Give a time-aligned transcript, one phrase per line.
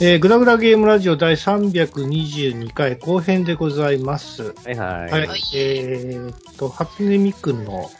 [0.00, 4.54] えー、グラグラゲームラジオ第322回後編でございます。
[4.64, 5.10] はいはい。
[5.10, 5.26] はい。
[5.26, 7.90] はいえーっと、初音ミクの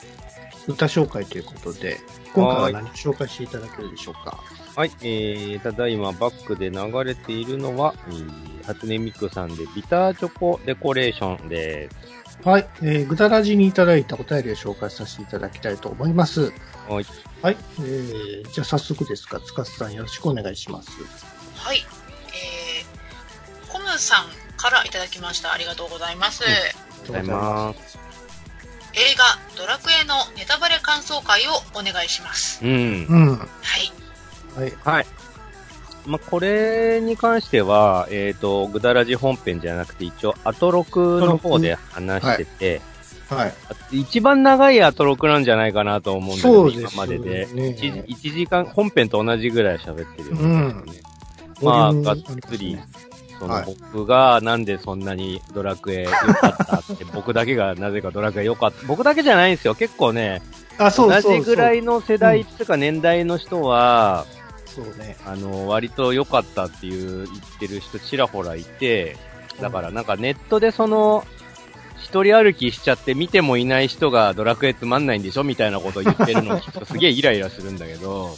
[0.68, 1.96] 歌紹介ということで、
[2.34, 4.38] 今回は何を紹介していただけるでしょうか？
[4.78, 12.48] はい、えー、ただいまバックで流れているのは、えー、初音ミクさんでビターチョコデコレーションです。
[12.48, 12.68] はい。
[12.82, 16.52] えー、ぐだらじにいただいたお便りを紹介させていただきたいと思います。
[16.88, 17.06] はい。
[17.42, 17.56] はい。
[17.80, 20.92] えー、じゃあ早速ですが、つかさんよろしくお願いします。
[21.56, 21.78] はい。
[21.78, 25.52] えー、コムさんからいただきました。
[25.52, 26.44] ありがとうございます。
[26.44, 27.98] うんありがとうございます。
[28.94, 29.24] 映画、
[29.56, 32.64] ドラクエのネタバレ感想会をお願いします。
[32.64, 33.06] うん。
[33.06, 33.36] うん。
[33.38, 33.44] は
[33.78, 33.97] い。
[34.60, 34.72] はい。
[34.84, 35.06] はい。
[36.06, 42.80] まあ、これに関しては、えっ、と、グダラジ本編じゃなくて、一応、アトロクの方で話してて、
[43.28, 43.54] はい。
[44.00, 47.46] 一番長いアトロクなんじゃないかなと思うんだけど、今までで。
[47.48, 50.42] 1, 一時間、本編と同じぐらい喋ってるよね。
[50.42, 50.84] うん
[51.62, 52.16] まあ、がっ
[52.48, 52.84] つりね、
[53.38, 58.86] そのはい僕がなんでそんなにドラクエ良かったって、 僕だけがなぜかドラクエ良かった。
[58.86, 59.74] 僕だけじゃないんですよ。
[59.74, 60.42] 結構ね、
[60.78, 61.32] あ、そうそうそう。
[61.32, 64.26] 同じぐらいの世代っていうか年代の人は、
[64.84, 65.16] そうね。
[65.26, 69.16] あの、割と良かったっていう言ってる人ちらほらいて、
[69.60, 71.26] だからなんかネットでその、
[72.00, 75.42] 一人歩きしちゃって見てもいない人がドラクエつまんないんでしょ？
[75.44, 78.36] みたいなことを言ってるのを 聞くとすげえイライラするんだけど、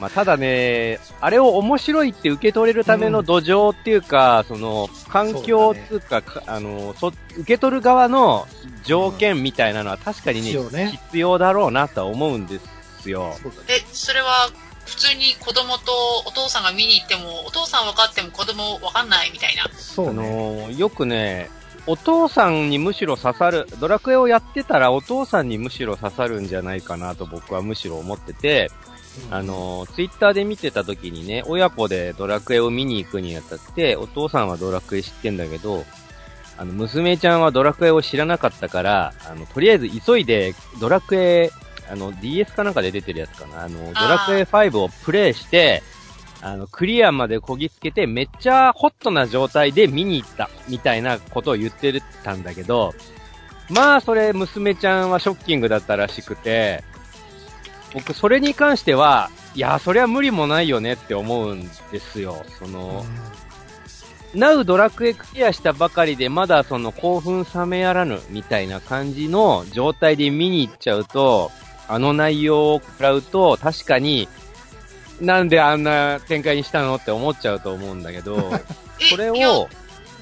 [0.00, 8.48] まあただね、あれを面白いって受け取れるための土壌っていうか、その、環境っていうか、かあの、そ、受け取る側の
[8.84, 10.98] 条件みたいなのは確かにね、必要ね。
[11.10, 12.58] 必要だろうなとは思うんで
[13.02, 13.36] すよ。
[13.68, 14.48] え、それは、
[14.84, 15.92] 普通に子供と
[16.26, 19.64] お父さんが見に行っても、お父さん分かっても子供分かんないみたいな。
[19.64, 20.74] あそうね。
[20.76, 21.50] よくね、
[21.86, 28.70] お父さんにむしろ刺さる、ドラクエをやってたらお父さんにむしろ刺さるんじゃないかなと僕はむしろ思ってて、
[29.30, 35.84] あのーツイッターで見てた時にね、親子でドラクエを見に行くにあたって、お父さんはドラクエ知ってんだけど、
[36.56, 41.50] あの、娘ちゃんはドラクエを知らなかったから、あの、とりあえず急いでドラクエ、
[41.92, 45.82] あの、DS かなんかで出てるやつかな、あの、ドラクエ5をプレイして、
[46.40, 52.94] あの、クリアまでこぎつけて、めっちゃホットな状態で見に行った、みたいなことを言ってたんだけど、
[53.68, 56.82] まあ、それ、娘ちゃんはショッキングだったらしくて、
[57.92, 62.42] 僕、それに関しては、いや、それは無理もないよねって思うんですよ。
[62.58, 63.04] その、
[64.34, 71.50] ナウドラクエクリアしたばかりで、まだその興奮冷めやらぬみたいな感じの状態で見に行っちゃうと、
[71.88, 74.28] あの内容を食らうと、確かに、
[75.20, 78.52] なんであんな展開にしたのって思っちゃうと思うんだけど、
[79.00, 79.68] え、それを、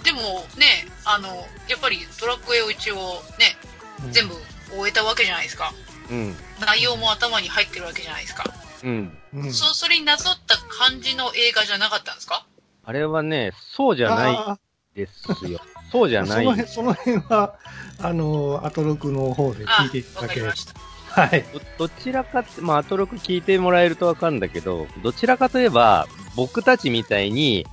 [0.03, 0.20] でも
[0.56, 1.28] ね、あの、
[1.69, 3.56] やっぱりドラクエを一応ね、
[4.04, 4.34] うん全部
[4.70, 5.75] 終えたわけじゃないですか。
[6.10, 8.44] うん、内容も頭に入ってるわけじゃないですか。
[8.82, 9.19] うん。
[9.34, 12.47] うんそ、それになぞった感じの映画じゃなかったんですか？
[12.84, 14.59] あれはね、そうじゃないあ
[14.94, 15.60] ですよ。
[15.93, 16.44] そうじーゃない。
[16.44, 17.54] その辺、その辺は、
[18.00, 20.54] あの、アトロクの方で聞いていたあ、だけま。
[20.56, 20.75] した。
[21.10, 21.44] はい。
[21.78, 26.06] ど、どちらかって、まあ、アトロク聞いてもらえるとわかるんだけど、どちらかといえば、
[26.37, 27.66] 僕たちみたいに、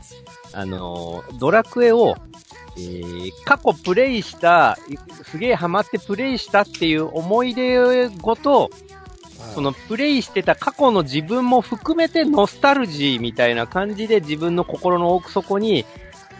[0.53, 2.16] あのードラクエを、
[2.78, 8.72] えー、過去プレイした、いすげえハマってプレイしたっていう思い出ごと、
[9.53, 15.86] そのプレイしてた過去の自分も含めてノスタルジーみたいな感じで自分の心の奥底に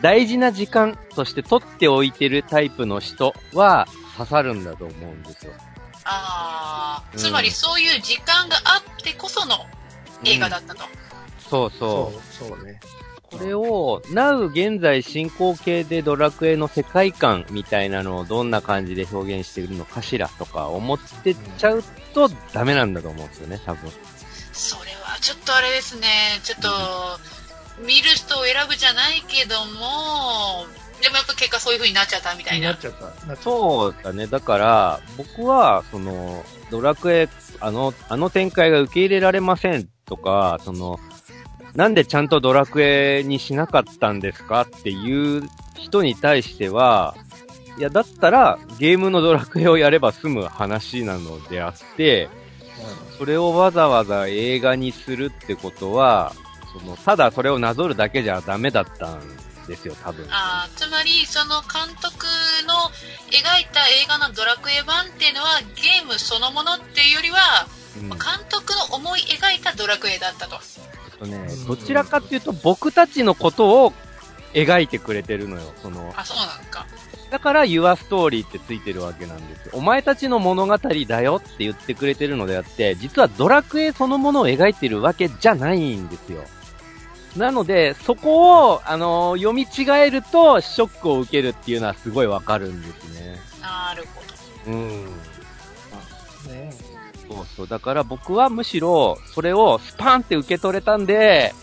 [0.02, 3.88] 大事な時間として取っておいてるタイプの人は
[4.18, 5.54] 刺さるんだと思うんですよ。
[6.08, 9.56] あー、うんつまりそういう時間があってこその
[10.24, 10.84] 映画だったと。
[11.50, 12.40] そうそう。
[12.40, 12.80] そう、そうね。
[13.30, 23.92] これを、Now 現在進行形でドラクエの世界観みたいなのをどんな感じで表現しているのかしらとか思ってっちゃうとダメなんだと思うんですよね、多分。
[24.54, 26.08] それはちょっとあれですね、
[26.44, 26.70] ちょっと、
[27.86, 30.66] 見る人を選ぶじゃないけども、
[31.02, 32.70] でもやっぱ結果そういう風になっちゃったみたいな。
[32.70, 33.36] なっちゃった。
[33.38, 34.28] そうだね。
[34.28, 37.30] だから、僕は、その、ドラクエ、
[37.60, 41.00] あの、あの展開が受け入れられませんとか、その、
[41.76, 45.44] なんでちゃんとドラクエにしなかったんですかっていう
[45.76, 47.16] 人に対しては、
[47.78, 52.30] いや、だったら、ゲームのドラクエをやれば済む話なのであって、
[53.20, 56.34] それをわざわざ映画にするってことは、
[56.74, 59.22] その、ただそれをなぞるだけじゃダメだったん
[59.68, 60.26] ですよ、多分。
[60.32, 62.26] あーつまり、その監督
[62.68, 62.74] の
[63.30, 67.68] 描いた映画のドラクエ版っていうのは、ゲームそのものっていうよりは、
[68.02, 68.18] うん監
[68.50, 70.60] 督の思い描いたドラクエだったと。
[71.20, 73.94] とねう、んどちらかっていうと僕たちのことを
[74.54, 75.74] 描いてくれてるのよ。
[75.82, 76.86] その、あ、そうなんか。
[77.30, 79.72] だから Your Story ってついてるわけなんですよ。
[79.74, 86.44] お前たちの物語だよって言ってくれてるのであって、実はドラクエそのものを描いてるわけじゃないんですよ。
[87.36, 93.38] なので、そこを、あのー読み違えるとショックを受けるっていうのはすごいわかるんですね。
[93.62, 94.22] なるほ
[94.66, 94.72] ど。
[94.72, 95.06] うん。
[96.48, 96.74] ね
[97.30, 97.68] そうそう。
[97.68, 101.54] だから僕はむしろ、それをスパンって受け取れたんで、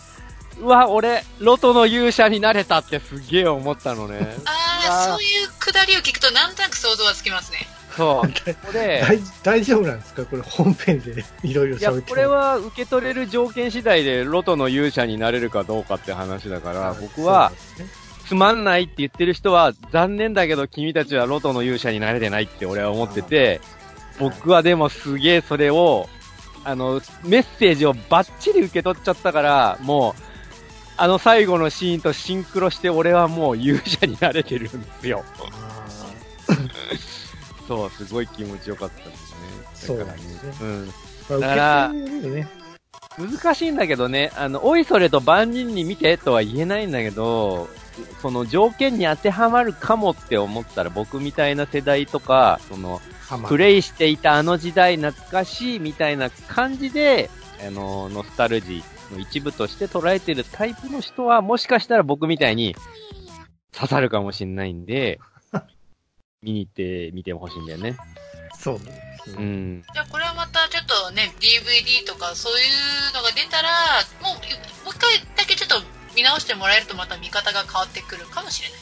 [0.59, 4.35] うわ、俺、ロトの勇者になれたってすげえ思ったのね。
[4.45, 7.67] ああ、そういうくだりを聞くとなんとなく想像はつきますね。
[7.95, 8.27] そう。
[8.65, 10.25] これ、大大丈夫なんですか？
[10.25, 17.51] これ本編でいろいろ喋ってこれは受け取れる条件次第でロトの勇者になれるかどうかって話だから、僕は、
[18.27, 23.61] つまんないって言ってる人は、残念だけど君たちはロトの勇者になれてないって俺は思ってて、
[24.19, 26.09] 僕はでもすげえそれを、
[26.63, 30.21] あの、メッセージをバッチリ受け取っちゃったから、もう、
[30.97, 35.25] あの最後のシーンとシンクロして俺はもう勇者になれてるんですよ。
[37.65, 39.37] あそう、すごい気持ちよかったですね。
[39.73, 40.93] そうなんですねうん。
[41.29, 42.47] ーだからね。
[43.17, 47.69] 難しいんだけどね、あの、おいそれと万人に見てとは言えないんだけど、
[48.21, 53.01] その条件に当てはまるかもって思ったら僕みたいな世代とか、その、
[53.47, 57.29] プレイしていたあの時代懐かしいみたいな感じで、
[57.65, 62.75] あの、ノスタルジーの一部として捉えてるタイプの人は、もしかしたら僕みたいに
[63.71, 65.19] 刺さるかもしれないんで、
[66.41, 67.95] 見に行ってみてほしいんだよね。
[68.57, 69.01] そうね。
[69.37, 69.83] うん。
[69.93, 72.63] じゃあこれはまたちょっとね、DVD とかそうい
[73.11, 73.69] うのが出たら、
[74.21, 75.75] もう、もう一回だけちょっと
[76.15, 78.79] 見直してもらえるとまた見方が変わってくるかもしれない。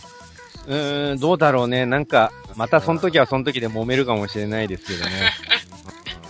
[0.65, 1.85] うーん、どうだろうね。
[1.85, 5.33] なんか、またその時はその時で揉めるかもしれないですけどね。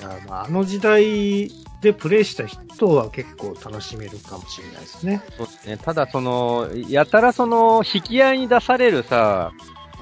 [0.29, 5.21] あの時代でプレイした人は結構楽しめるかもしれないですね。
[5.37, 5.77] そうですね。
[5.77, 9.51] ただその、やたらその、引き合いに出されるさ、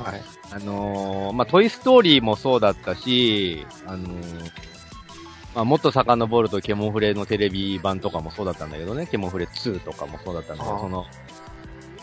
[0.03, 0.21] はい。
[0.51, 4.51] あのーまあ、トイストーリーもそうだったし、あのー
[5.55, 11.05] まあ、もっと遡るとケモンフレのテレビ版とかもそうだったんだけどね、ケモンフレ2とかもそうだったんだけど、その、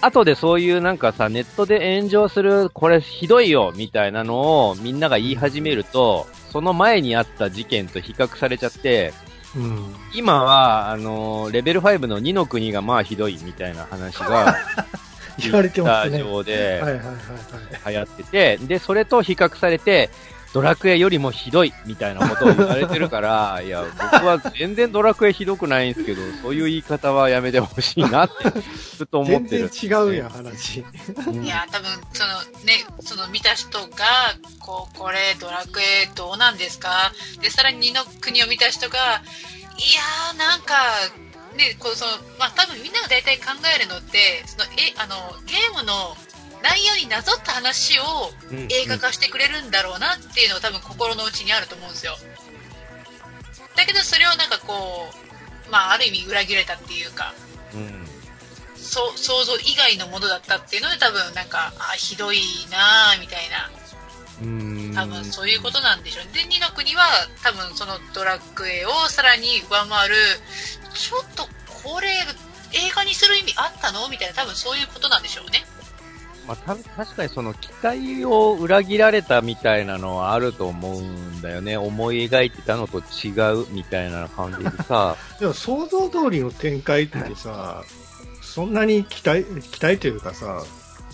[0.01, 9.13] 後でそういうなんかさ、ネットで炎上する、これひどいよ、みたいなのをみんなが言い始めると、その前にあった事件と比較されちゃって、
[9.57, 9.95] うん。
[10.15, 14.55] 今は、あのーレベル5の2の国がまあひどいみたいな話が、
[15.39, 16.19] 言われてますね。
[16.19, 17.93] で、はいはいはいはい。
[17.93, 20.11] 流行ってて、で、それと比較されて、
[20.55, 28.51] ドラクエよりもひどいみたいなことを言われてるから、 いや、僕は全然ドラクエひどくないんですけど、そういう言い方はやめてほしいなって、
[28.97, 29.69] ずっと思っ全てる。
[29.69, 30.85] 然違うやん、話。
[31.27, 33.89] うんいや、多分、そのね、その見た人が、
[34.59, 37.13] こう、これ、ドラクエどうなんですか？
[37.43, 40.75] で、さらに二の国を見た人が、いやー、なんか、
[41.59, 46.17] ね、こう、その、まあ、多分みんなが大体考えるのって、その、え、あの、ゲームの
[46.63, 48.69] 内容になぞった話をうん。
[48.71, 52.17] 映画化してくれるんだろうなっていうのが多分心の内にあると思うんですよ。
[53.77, 55.11] だけど、それをなんかこ
[55.67, 57.35] う、まあ、ある意味裏切られたっていうか、
[57.75, 58.07] うん。
[58.77, 62.41] そう想像以外のものだったっていうので多分なんかあひどい
[62.71, 63.69] なぁみたいな。
[63.83, 63.88] うん
[64.95, 67.03] 多分そういうことなんでしょうねで2の国は
[67.43, 70.15] 多分そのドラクエをさらに上回る
[70.95, 71.43] ちょっと
[71.83, 72.09] これ
[72.73, 75.65] 映画にする意味あったのみたいな多分そういうことなんでしょうね
[76.49, 81.77] まあ、た確かにその期待を裏切られたみたいなのはあると思うんだよね。
[81.77, 85.15] 思い描いてたのと違うみたいな感じでさ。
[85.39, 87.85] でも想像通りの展開ってさ、
[88.41, 90.65] そんなに期待、期待というかさ、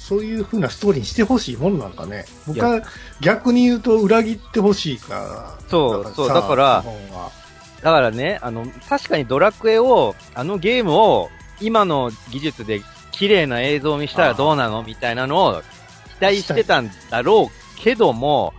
[0.06, 2.26] そういう風なストーリーにしてほしいもんなんかね。
[2.46, 2.82] 僕は
[3.23, 5.68] 逆に言うと裏切ってほしいから。
[5.68, 6.84] そうそうさだから
[7.82, 12.82] だからね、あの、確かにドラクエを、あのゲームを、今の技術で
[13.12, 15.62] 綺麗な映像にしたらどうなのみたいなのを
[16.18, 18.52] 期待してたんだろうけども、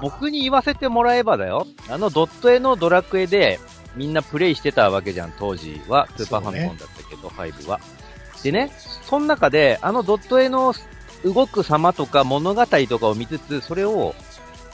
[0.00, 1.66] 僕に言わせてもらえばだよ。
[1.88, 3.58] あのドット絵のドラクエで
[3.96, 6.06] みんなプレイしてたわけじゃん、当時は。
[6.16, 7.80] スーパーファミコンだったけど、5は。
[8.44, 8.70] でね、
[9.08, 10.74] その中で、あのドット絵の
[11.24, 14.14] 動く様とか物語とかを見つつ、それを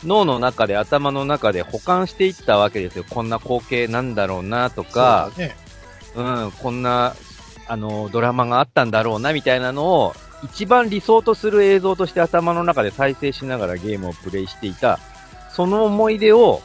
[0.05, 3.05] 脳の中で、頭の中で保管していったわけですよ。
[3.09, 5.57] こんな光景なんだろうなとか、そうだね。
[6.17, 7.15] うん、こんな、
[7.69, 14.99] あの、ドラマがあったんだろうな、みたいなのを、一番理想とする映像として頭の中で再生しながらゲームをプレイしていた、
[15.53, 16.61] その思い出を、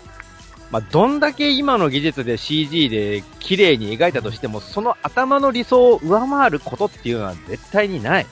[0.75, 8.25] まあ、どんだけ今の技術で CG で綺麗に描いたとしても、その頭の理想を上回ることっていうのは絶対にない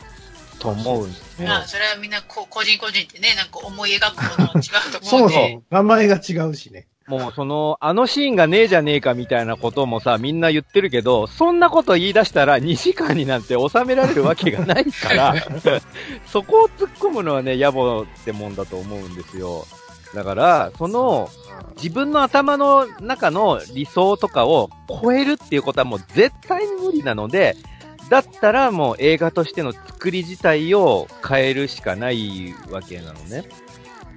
[0.60, 1.48] と思うんですよ。
[1.48, 6.86] まあそれはみんなこ個人個人ってねなんか思い描くものは違うと思うんでも名前が違うしね。
[7.08, 15.36] もうその、あのシーンがねえじゃねえかみたいなこともさ、みんな言ってるけど、そんなこと言い出したら2時間になんて収められるわけがないから、
[16.28, 19.66] そこを突っ込むのはね、野暮ってもんだと思うんですよ。
[20.14, 21.30] だから、その、
[21.76, 27.56] 自分の頭の中の理想とかを超えるっていうことはもう絶対に無理なので、
[28.10, 33.46] だったらもう映画としての作り自体を変えるしかないわけなのね。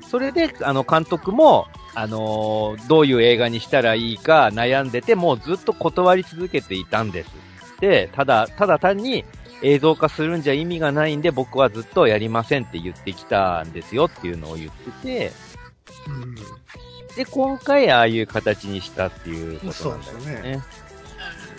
[0.09, 7.31] それで、あの、監督も、あのーどういう映画にしたらいいか悩んでて、もうずっと断り続けていたんです。
[7.81, 9.25] で、ただ、ただ単に
[9.63, 15.33] 映像化するんじゃ意味がないんで、僕はずっとやりませんって言ってきたんですよっていうのを言ってて、
[16.07, 16.35] うん
[17.17, 20.53] で、今回ああいう形にしたっていうことなんだよそうですよね。
[20.53, 20.87] うん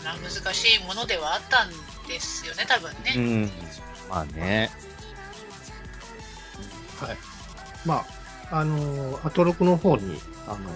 [0.07, 1.69] まあ難しいものではあったん
[2.07, 3.13] ですよね、多分ね。
[3.17, 3.51] うん。
[4.09, 4.69] まあね。
[6.97, 7.17] はい。
[7.85, 8.05] ま
[8.49, 10.69] あ、あのーアトロクの方に、あの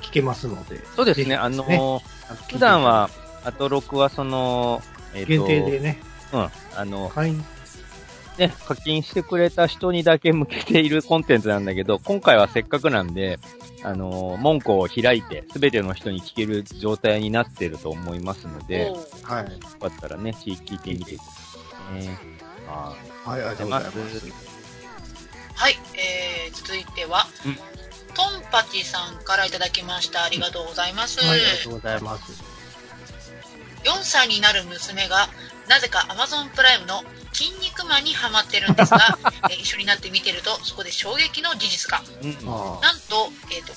[0.00, 0.80] 聞けますので。
[0.94, 1.24] そうですね。
[1.24, 3.10] ぜひあのー普段は、
[3.44, 4.82] アトロクはその、
[5.14, 6.00] えっ、限と、定でね、
[6.32, 6.48] うん。
[6.76, 7.44] あの、会員、
[8.38, 13.38] ね、課金してくれた人にだけ向けているコンテンツなんだけど、今回はせっかくなんで、
[13.82, 19.78] あのー門戸を開いて、すべての人に聞ける状態になってると思いますので、はい。
[19.78, 21.30] かったらね、聞聞いてみてくださ
[21.92, 22.18] いね。
[22.68, 24.46] あはい、ありがとうございます。
[25.54, 27.58] はい、えー、続いては、うん
[28.16, 30.24] トンパチさんからいただきました。
[30.24, 31.20] ありがとうございます。
[31.20, 32.42] はい、ありがとうございます。
[33.84, 35.28] 4歳になる娘が、
[35.68, 39.18] なぜか Amazon プライムの筋肉マンにハマってるんですが、
[39.50, 42.02] えー一緒になって見てると、そこで衝撃の事実が。
[42.22, 42.80] うん。
[42.80, 43.72] なんと、えっ、と、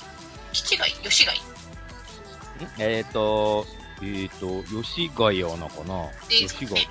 [0.53, 1.41] 父がい、吉がい。
[2.77, 3.65] えっ、と、
[4.01, 6.09] えっ、と、吉ヶ谷アナかな？
[6.29, 6.87] 吉ヶ谷。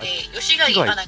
[0.00, 1.06] えー、吉貝アナが、んい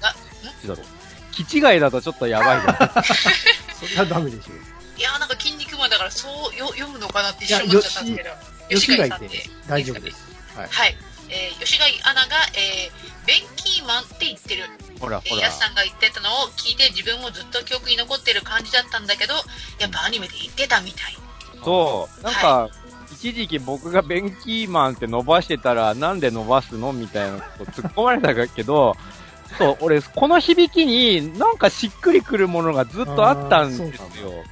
[0.69, 0.87] だろう。
[1.33, 2.99] 気違いだとちょっとやばいじゃん。
[2.99, 3.03] あ、
[3.79, 4.53] それはダメでしょ。
[4.99, 8.81] いやーなんか筋肉マンだからそうよ読むのかなって一瞬思っちゃったんですけど。
[8.81, 10.25] 吉貝でさんで大丈夫です。
[10.57, 10.69] はい。
[10.71, 10.97] はい。
[11.31, 14.65] えー、吉貝アナが、えー、ベンキーマンって言ってる。
[15.01, 15.51] ほら、えー、ほらヤ。
[15.51, 19.35] スさんが言ってたのを聞いて自分もずっと記憶に残ってる感じだったんだけど、
[19.79, 21.17] やっぱアニメで言ってたみたい。
[21.65, 22.23] そう。
[22.23, 22.71] なんか、
[23.13, 28.95] 一時期僕がベンキーマンって伸ばしてたら、なんで伸ばすのみたいなこと突っ込まれたけど、
[29.59, 34.45] そう、俺、この響きになんかしっくりくるものがずっとあったんですよ。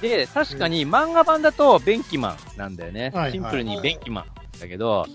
[0.00, 3.10] で、確かに漫画版だとベンキマンなんだよね。
[3.12, 4.24] はいはいシンプルにベンキマン
[4.60, 5.06] だけど、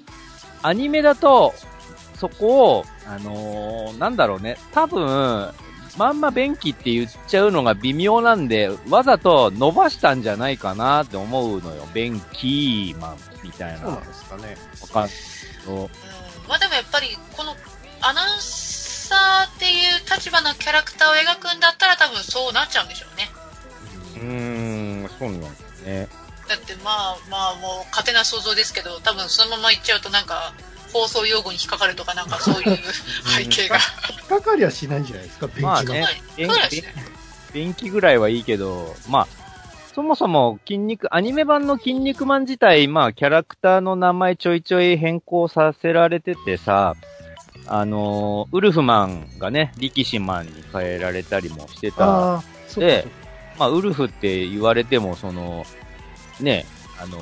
[0.61, 1.53] アニメだと、
[2.17, 5.51] そこを、あのーなんだろうね、多分、
[5.97, 11.87] まんま便器って言っちゃうのが微妙なんで、わざと伸ばしたんじゃないかなって思うのよ。
[11.93, 13.87] 便器マンみたいな。
[13.87, 14.57] わそうなんですかね。
[14.91, 15.11] かんない
[15.61, 15.89] けどうん。
[16.49, 17.55] まあでもやっぱり、この
[18.01, 23.29] アナウンサーっていう立場のキャラクターを描くんだったら多分そうなっちゃうんでしょうね。
[24.15, 26.07] うーん、そうなんですね。
[26.47, 30.53] だってまあまあもう勝手な想像ですけど、多分そのまま言っちゃうとなんか、
[30.93, 32.77] 放送用語に引っかかるとかなんかそういう
[33.27, 33.77] 背景が。
[34.09, 35.49] 引っかかりはしないんじゃないですか。
[35.59, 36.49] まあねはい便
[37.53, 39.27] 便器ぐらいはいいけど、まあ、
[39.93, 46.95] そもそも筋肉、アニメ版の筋肉マン自体、まあ、キャラクターの名前ちょいちょい変更させられててさ、
[47.67, 52.43] あのーウルフマンがね、力士マンに変えられたりもしてた。
[52.75, 53.07] で
[53.57, 55.65] まあ、ウルフって言われても、その、
[56.39, 56.65] ね、
[57.01, 57.17] あの、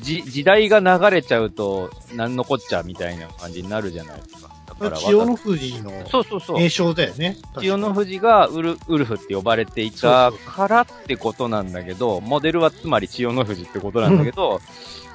[0.00, 4.54] じ、時代が流れちゃうと、なんのこっちゃみたいな感じになるじゃないですか。
[4.66, 6.56] だから、千代の富士のそうそうそう。
[6.58, 7.36] 名称だよね。
[7.58, 14.60] 千代の富士がウルウルフって呼ばれていたからってことなんだけど、モデルはつまり千代の富士ってことなんだけど、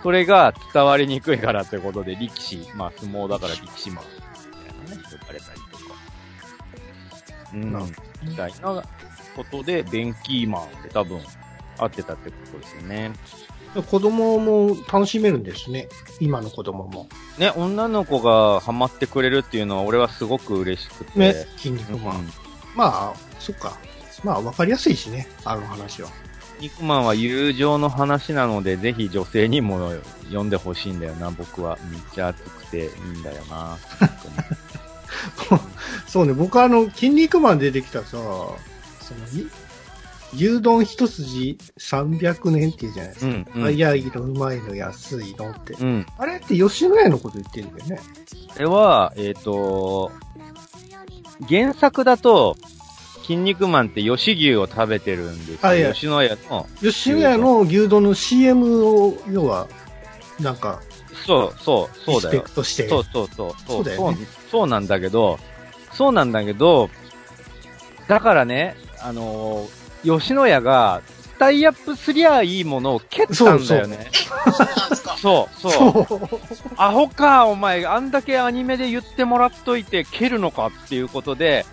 [0.01, 5.83] それが伝わりにくいからってことで力士、まあ相撲だから力士マンみたいなね、呼ばれたりとか。
[7.53, 8.83] うんみたいな
[9.35, 11.19] ことで、ベンキーマンって多分
[11.79, 13.11] 合ってたってことですよね。
[13.89, 15.89] 子供も楽しめるんですね。
[16.19, 17.07] 今の子供も。
[17.37, 21.19] ね、女の子がハマってくれるっていうのは俺はすごく嬉しくて。
[21.19, 22.27] ね、筋肉うんマン。
[22.75, 23.77] まあ、そっか。
[24.23, 26.09] まあ、わかりやすいしね、あの話は。
[26.59, 29.91] 肉マンは友情の話なので、ぜひ女性にも
[30.25, 31.77] 読んでほしいんだよな、僕は。
[31.89, 33.77] めっちゃ熱くていいんだよな。
[36.07, 38.57] そうね、僕はあの、筋肉マン出てきたさ、その、
[39.33, 39.47] い
[40.33, 43.27] 牛丼一筋300年って言うじゃないですか。
[43.27, 43.63] うん、うん。
[43.63, 45.73] 早いの、うまいの、安いのって。
[45.73, 46.05] うん。
[46.17, 47.99] あれって吉野家のこと言ってるんだよね。
[48.53, 50.11] これは、えっ、と、
[51.47, 52.57] 原作だと、
[53.23, 55.57] 筋肉マンって吉牛を食べてるんですよ。
[55.61, 56.67] はいはい吉野家の。
[56.81, 59.67] 吉野家の牛丼の CM を、要は、
[60.39, 60.81] なんか、
[61.25, 62.51] そう、そう、そうだよリスペク。
[62.51, 62.87] トして。
[62.87, 63.53] そうそうそう。
[63.67, 65.39] そうだよねそうそうなんだけど、
[65.93, 66.89] そうなんだけど、
[68.07, 71.01] だからね、あのー吉野家が
[71.39, 74.09] タイアップすりゃいいものを蹴ったんだよね。
[74.11, 74.17] え、
[75.21, 76.05] そうそう、そう。
[76.05, 76.29] そう。
[76.75, 81.65] アホか、お前、あんだけアニメで言ってもらっといて蹴るのかっていうことで、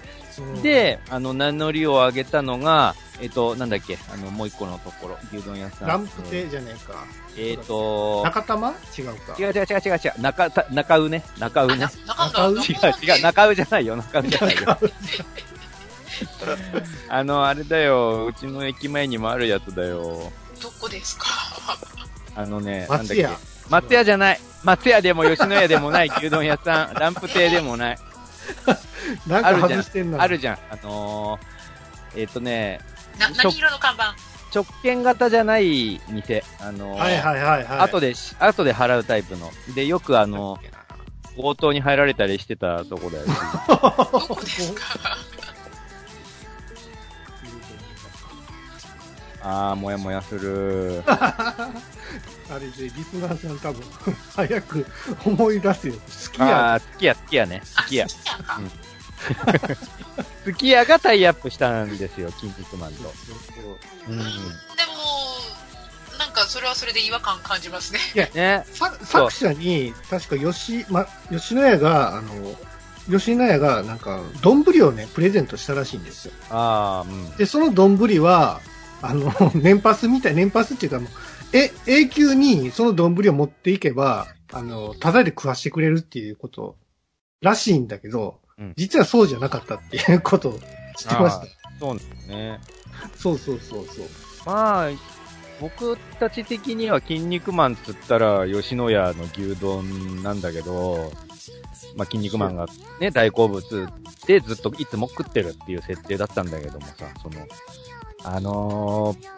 [0.63, 5.89] で、あの、名乗りを上げたのが、えっ、と、なんだっけ、あの、もう一個のところ、牛丼屋さん。
[5.89, 7.05] ランプ亭じゃねえか。
[7.39, 8.75] えっ、と、中玉？
[8.97, 9.37] 違うか。
[9.39, 11.91] 違う違う違う違う違う、中、た中うね、中うあ、ねな。
[12.07, 14.79] 中中尾村違う違う、中うじゃないよ、中うじゃないよ。
[17.09, 20.33] あの、あれだよ、うちの駅前にもあるやつだよ。
[20.63, 21.27] どこですか？
[22.35, 23.29] あのね、なんだっけ
[23.69, 24.05] 松屋。。
[24.05, 24.41] じゃない。
[24.63, 27.99] 松屋でも吉野家でもない牛丼屋さん、 ランプ亭でもない。
[29.27, 30.23] なんか外してんな。
[30.23, 30.59] あるじゃん。
[30.71, 32.81] あのー、えっ、とね、
[33.19, 34.15] な、何色の看板？
[34.55, 36.45] 直券型じゃない店。
[36.61, 37.79] あのーはいはいはいはい。
[37.81, 39.51] 後でし、後で払うタイプの。
[39.75, 40.59] で、よくあの、
[41.37, 43.25] 強盗に入られたりしてたとこだよ。
[43.69, 43.77] ど
[44.21, 44.83] こですか？
[49.49, 51.05] あー、もやもやする。
[51.07, 51.71] あ
[52.59, 53.85] れで、リスナーさん多分、
[54.35, 54.87] 早く
[55.25, 55.95] 思い出すよ。
[55.95, 56.01] 好
[56.33, 56.75] きや。
[56.75, 57.63] あー、すき家、すき家ね。
[57.77, 58.07] 好きや
[58.43, 58.61] か
[60.45, 63.15] すき家がタイアップしたんですよ、筋肉マンと。
[64.09, 64.19] うん。
[64.19, 64.31] でも、
[66.19, 68.01] なんかそれはそれで違和感感じますね。
[68.35, 68.65] ね。
[68.73, 72.57] さ作者に、確か吉、ま、吉野家が、あの、
[73.09, 76.33] 吉野家が、なんか、丼をね、プレゼントしたらしいんですよ。
[76.51, 77.37] あー、うん。
[77.37, 78.61] で、その丼は、
[79.03, 81.09] あの、 年パスみたい、年パスっていうかもう、
[81.53, 86.77] え、永久にその丼を持っていけば、あの、ただで食わしてくれるっていうこと
[87.41, 90.53] らしいんだけど、うん実はそうじゃなかったっていうことを
[90.97, 91.47] 知ってました。
[91.79, 92.61] そうですね。
[93.15, 94.07] そうそうそうそう。
[94.47, 94.91] まあ、
[95.61, 101.13] 僕たち的には筋肉マンっつったら吉野家の牛丼なんだけど、
[101.97, 102.67] まあ筋肉マンが
[103.01, 103.89] ね、大好物
[104.27, 107.47] でずっといつも食ってるっていう設定だったんだけどもさ、その、
[108.27, 109.37] あのー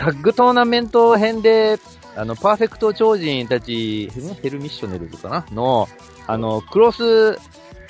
[0.00, 1.78] タッグトーナメント編で、
[2.16, 4.10] あの、パーフェクト超人たち、
[4.42, 5.46] ヘルミッショネルズかな？
[5.52, 5.88] の、
[6.26, 7.38] あの、クロス、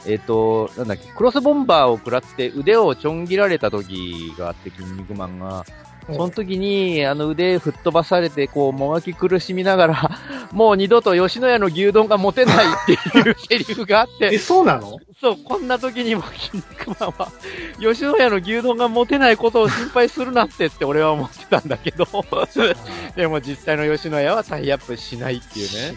[0.06, 5.64] えっ、と、なんだっけ、クロスボンバーを食らって腕をちょん切られた時があって、キン肉マンが、
[6.06, 10.10] その時に、あの腕吹っ飛ばされて、こう、もがき苦しみながら、
[10.52, 14.98] もう二度と吉野家の牛丼が持てないっていうセリフがあっえ、て、そうなの？
[15.20, 17.32] そう、こんな時にも筋肉マンは、
[17.78, 22.06] 吉野家の牛丼が持てないことを心配するなってって俺は思ってたんだけど、
[23.14, 25.94] でも実際の吉野家はタイアップしないっていうしね。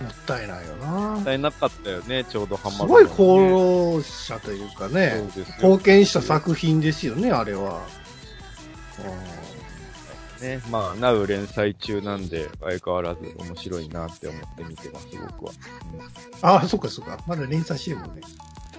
[0.00, 0.86] もったいないよな。
[1.14, 5.22] もったいなかったよね、ちょうどハマるすごいね功者というかね、
[5.58, 7.82] 貢献した作品ですよね、あれは。
[10.40, 10.60] ね。
[10.70, 15.06] まあ、なう連載中なんで、相変わらず面白いなって思って見てます、
[15.38, 15.52] 僕は。
[16.42, 17.18] ああ、そっかそっか。
[17.26, 18.22] まだ連載してるもんね。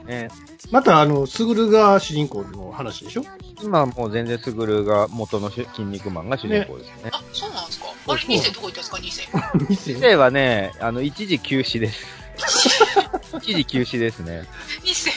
[0.02, 0.30] うん、ね。
[0.72, 3.24] また、あの、スグルが主人公の話でしょ？
[3.62, 7.10] 今はもう全然スグルが元のし筋肉マンが主人公ですね。
[7.14, 7.86] あ、そうなんですか？
[8.08, 9.68] あれ、2世どこ行ったんですか ?2 世。
[9.70, 12.06] 店先生はね、あの、一時休止です。
[13.42, 14.46] 一時休止ですね。
[14.84, 15.12] 2世。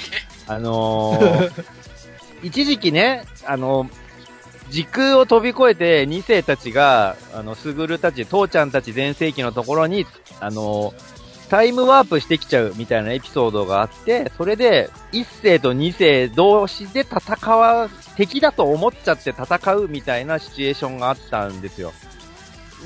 [0.49, 1.53] あのー、
[2.45, 3.91] 一時期ね、あの、
[4.71, 10.07] 時空を飛び越えて二世たちが、あの、スグルたち、父ちゃんたち全盛期のところに、
[10.41, 10.93] あの、
[11.49, 21.93] タイムワープしてきちゃうみたいなエピソードがあって、それで、一世と二世同士で戦わ、敵だと思っちゃって戦うみたいなシチュエーションがあったんですよ。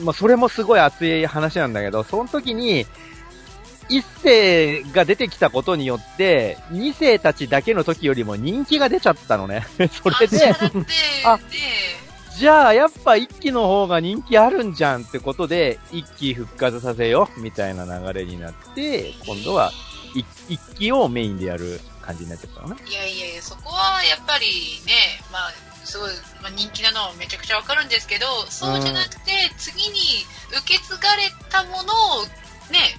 [0.05, 2.87] まあ、それもすごい熱い話なんだけど、その時に、
[3.91, 9.67] 一世が出てきたことによって、二世たちだけの時よりも人気が出ちゃったのね。
[10.03, 10.55] それで
[11.25, 11.39] あ、
[12.39, 19.73] じゃあやっぱ一期の方が人気あるんじゃんってことで、一期復活させようみたいな流れになって、今度は
[20.15, 22.77] 一一期をメインでやる感じになっちゃったのね。
[22.89, 24.47] いやいやいや、そこはやっぱり
[24.87, 24.93] ね、
[25.33, 25.53] まあ、
[25.85, 29.99] すごい、まあ、人気なのはめちゃくちゃわかるんですけど、そうじゃなくて、次に
[30.51, 32.25] 受け継がれたものを、
[32.71, 32.97] ね、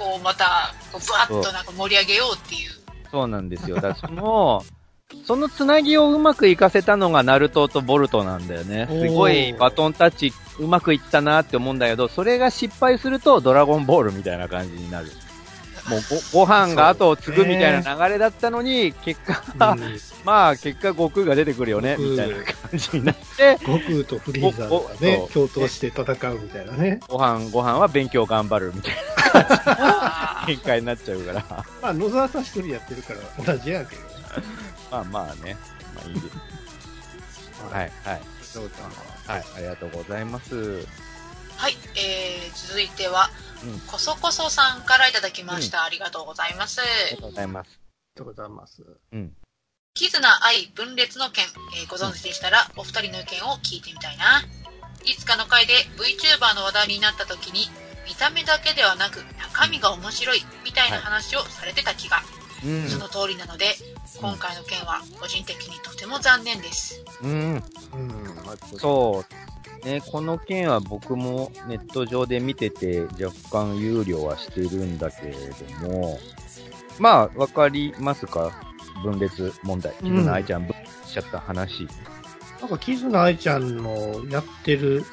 [0.00, 2.70] こうまた、こう、ぶわっとなんか盛り上げようっていう。
[3.10, 3.76] そうなんですよ。
[3.76, 4.64] だからその、
[5.26, 8.88] そのつなぎをうまくいかせたのがナルトとボルトなんだよね。
[8.88, 15.10] すごいバトンタッチうまくいったなって思うんだけど、それが失敗するとドラゴンボールみたいな感じになる。
[15.88, 16.00] もう
[16.32, 19.42] ご、ご飯が後を継ぐみたいな流れだったのに、結果、
[20.24, 27.00] まあ結果悟空が出てくるよね、みたいな感じになって、悟空とフリーザーがね共闘して戦うみたいなね。
[27.08, 28.94] ご飯、ご飯は勉強頑張るみたい
[29.34, 31.44] あな展開 になっちゃうから。
[31.82, 34.08] まあ、野沢さん一人やってるから同じやけどね。
[34.90, 35.56] まあまあね。
[35.94, 36.26] まあいいです。
[37.72, 38.20] はい、はい。
[38.42, 38.90] そうか。
[39.32, 40.86] はい、ありがとうございます。
[41.56, 43.49] はい、えー、続いては、うん
[43.90, 45.84] こそこそさんからいただきました。
[45.84, 46.80] ありがとうございます。
[46.80, 47.68] ありがとうございます。
[47.68, 48.82] ありがとうございます。
[49.12, 49.32] うん。
[49.94, 51.44] 絆愛分裂の件、
[51.76, 54.42] えーご存知でしたら、お二人の意見を聞いてみたいな。
[55.04, 57.68] いつかの回で VTuber の話題になった時に、
[58.06, 62.22] 見た目だけではなく中身が面白いみたいな話をされてた気が、
[62.64, 62.88] うん。
[62.88, 63.66] その通りなので、
[64.20, 67.02] 今回の件は個人的にとても残念です。
[67.22, 67.54] うん。
[67.54, 67.62] うん。
[68.78, 69.49] そう。
[69.84, 75.34] ね、この件は僕もネット上で見てて若干憂慮はしてるんだけれ
[75.80, 76.18] ども、
[76.98, 78.52] まあ、わかりますか？
[79.02, 79.94] 分裂問題。
[80.02, 81.88] うん絆愛ちゃん分裂しちゃった話。
[82.60, 85.04] なんか、キズナ愛ちゃんのやってる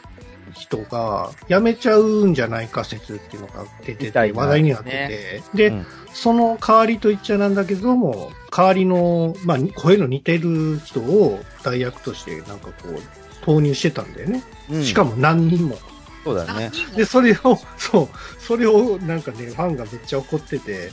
[0.54, 14.44] 人が、辞めちゃうんじゃないか説っていうのが出てて、話題になってて、で、うんその代わりと言っちゃなんだけども、代わりの、まあ、声の似てる人を代役として、なんかこう、投入してたんだよね。
[14.72, 15.78] うんしかも何人も。
[16.24, 16.72] そうだね。
[16.96, 20.92] で、それを、そう、それをなんかね、ファンがめっちゃ怒ってて、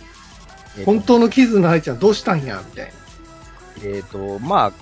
[0.84, 2.92] 本当のキズナ愛ちゃんどうしたんや、みたいな。
[3.82, 4.72] えっ、と、まあ、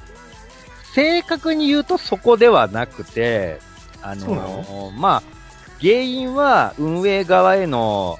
[0.95, 3.61] 正確に言うとそこではなくて、
[4.03, 5.23] あのまあ、
[5.81, 8.19] 原因は運営側への、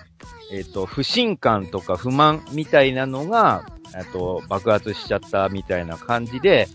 [0.53, 3.67] えっ、と、不信感とか不満みたいなのが、
[3.97, 6.69] えっと、爆発しちゃったみたいな感じで、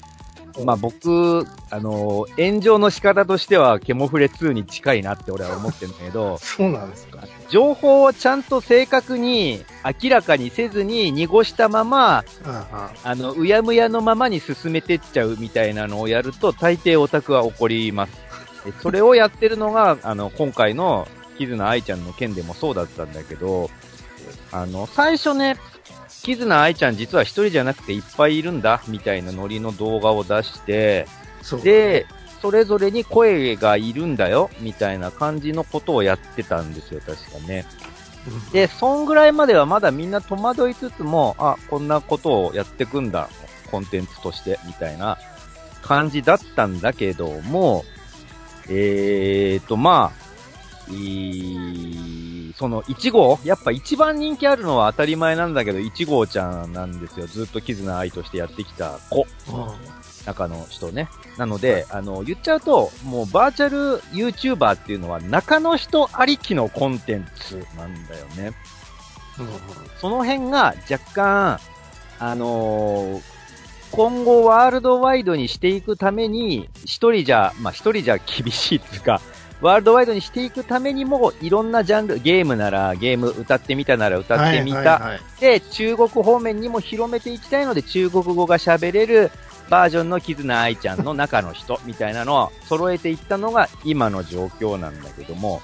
[0.65, 7.19] まあ僕、あの炎上の仕方としては、ケモフレ2に近いなって俺は思ってるんだけど、 そうなんですか。
[7.49, 9.63] 情報をちゃんと正確に
[10.01, 18.26] 明らかにせずに濁したまま、あああの、うやむやのままに進めてっちゃうみたいなのをやると、大抵オタクは怒ります。
[18.71, 23.69] でそれをやってるのが、あの、今回の、キズナ愛ちゃんの件でもそうだったんだけど、
[24.51, 25.55] あの、最初ね、
[26.23, 31.07] キズナ愛ちゃん実は一人じゃなくていっぱいいるんだ、みたいなノリの動画を出して。
[31.63, 32.05] で、
[32.41, 37.65] それぞれに声がいるんだよ、みたいな感じのことをやってたんですよ、確かね。
[38.27, 43.29] うん、で、そんぐらいまではまだみんな戸惑いつつも、あ、こんなことをやってくんだ、
[43.71, 45.17] コンテンツとして、みたいな
[45.81, 47.85] 感じだったんだけども、
[48.69, 50.27] えーと、まあ、
[50.91, 57.27] いいその1号やっぱ一番人気あるのは当たり前なんだけど、1号ちゃんなんですよ。
[57.27, 59.27] ずっと絆愛としてやってきた子。
[60.25, 61.07] 中の人ね。
[61.37, 68.53] なので、あの、言っちゃうと、もうバーチャル YouTuber っていうのは中の人ありきのコンテンツなんだよね。
[69.39, 69.51] うんうん
[69.99, 71.59] その辺が若干、
[72.19, 73.36] あのー
[73.91, 79.21] 今後ワールドワイドにしていくために、一人じゃ、まあ一人じゃ厳しいっていうか、
[79.61, 85.19] ワールドワイドにしていくためにも、いろんなジャンル、ゲームならゲーム、歌ってみたなら歌ってみた、はいはいはい。
[85.39, 89.31] で、中国方面にも広めていきたいので、中国語が喋れる
[89.69, 95.61] バージョンのキズナ愛ちゃんの中の人 みたいなのを揃えていったのが今の状況なんだけども、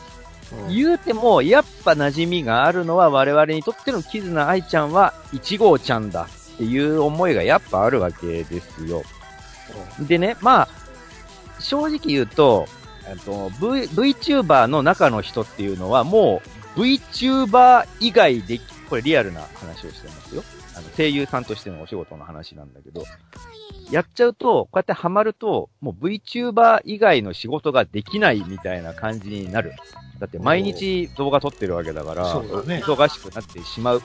[0.68, 0.76] うん。
[0.76, 9.04] 言うても、やっぱ馴染みがあるのは我々にとってのキズナ愛ちゃんは1号ちゃんだっていう思いがやっぱあるわけですよ。
[10.00, 10.68] でね、まあ、
[11.60, 12.68] 正直言うと、
[13.08, 16.42] えっと v、VTuber の中の人っていうのはも
[16.76, 20.44] う VTuber 以外でき、これリアルな話をしてますよ。
[20.76, 23.04] あの声優さんとしてのお仕事の話なんだけど、
[23.92, 29.74] やっちゃうと、こうやってハマると、もう VTuber 以外の仕事ができないみたいな感じになる。
[30.20, 32.24] だって毎日動画撮ってるわけだから、
[32.64, 34.02] ね忙しくなってしまう。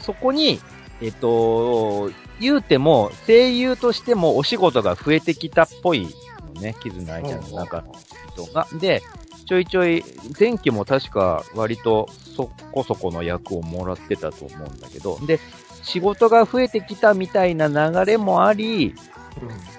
[0.00, 0.58] そこに、
[1.00, 6.08] えっと、言うても、声優としてもお仕事が増えてきたっぽい
[6.54, 7.94] のね、キズナアイちゃんの中の
[8.32, 8.66] 人が。
[8.80, 9.02] で、
[9.46, 10.04] ちょいちょい、
[10.38, 15.40] 前期も確か割とそこそこの役をもらってたと思うんだけど、で、
[15.82, 18.94] 仕事が増えてきたみたいな流れもあり、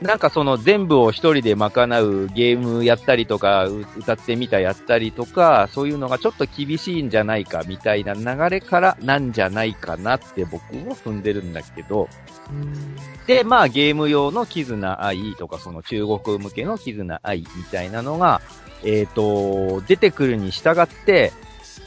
[0.01, 12.07] なんかその全部を一人で賄うゲームやったりとか、う歌ってみたやったりとか、そういうのがちょっと厳しいんじゃないかみたいな流れからなんじゃないかなって僕も踏んでるんだけど、
[12.51, 12.95] うん。
[13.27, 18.41] で、まあゲーム用の絆愛とかその中国向けの絆愛みたいなのが、
[18.83, 21.33] えっ、と、出てくるに従って、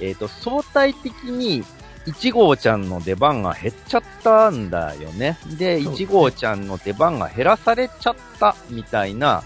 [0.00, 1.64] えっ、と、相対的に
[2.06, 5.38] 1号ちゃんの出番が減っちゃったんだよね。
[5.56, 9.44] で、そう1号ちゃんの出番が減らされちゃったみたいな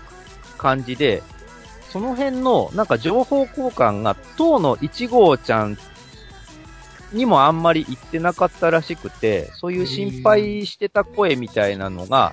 [0.56, 1.22] 感じで、
[1.90, 5.78] その辺のなんか情報交換が当の1号ちゃん
[7.12, 12.32] にもあんまり言ってなかったらしくて、そういう心配してた声みたいなのが、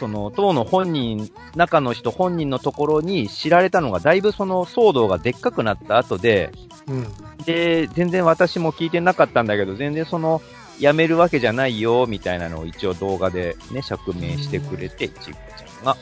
[0.00, 6.52] その、当の本人、中の人本人のところに知られたのが、だいぶその騒動がでっかくなった後で、
[6.88, 7.06] うん
[7.44, 10.40] で、全然私も聞いてなかったんだけど、全然その、
[10.78, 15.96] やめるわけじゃないよ、みたいなのを一応動画でね、釈明してくれて、ちぐちゃんが。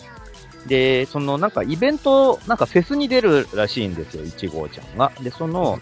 [0.67, 5.11] で、そのなんかイベント、なんかフェスに出るらしいんですよ、1号ちゃんが。
[5.21, 5.81] で、その、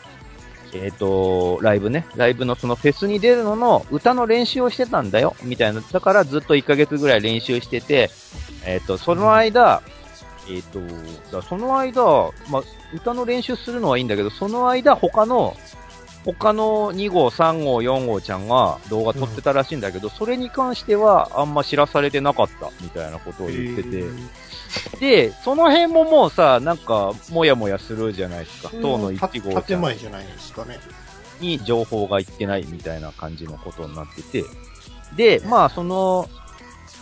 [0.72, 5.80] えっ、と、ライブね、ライブのそのフェスに出るのの歌の練習をしてたんだよ、みたいな。
[5.80, 8.10] だからずっと1ヶ月ぐらい練習してて、
[8.64, 9.82] えっ、と、その間、
[10.48, 10.62] えっ、
[11.30, 12.62] と、その間、まあ、
[12.94, 15.56] 歌の練習するのはいいんだけど、その間、他の、
[16.34, 24.04] 他の2号、3号、4号ちゃんが動画撮ってたらしいんだけど、それに関してはあんま知らされてなかった、みたいなことを言ってて。
[24.98, 28.70] で、その辺ももうさ、なんか、もやもやするじゃないですか。
[28.82, 30.80] 当の1号ちゃん建前じゃないですかね。
[31.40, 34.44] に情報がいってないみたいな感じのことになってて。
[35.16, 36.28] で、まあ、その、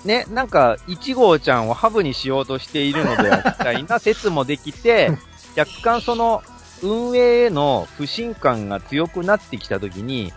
[0.04, 5.12] ね、なんか、1号ちゃんをハブにしようとしているのではみたいな説もできて、
[5.56, 6.42] 若干その、
[6.82, 10.32] 運営への不信感が強くなってきたときに、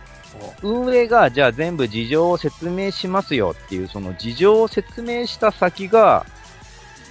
[0.62, 6.26] 運営がじゃあ全部事情を説明しますよっていう、その事情を説明した先が、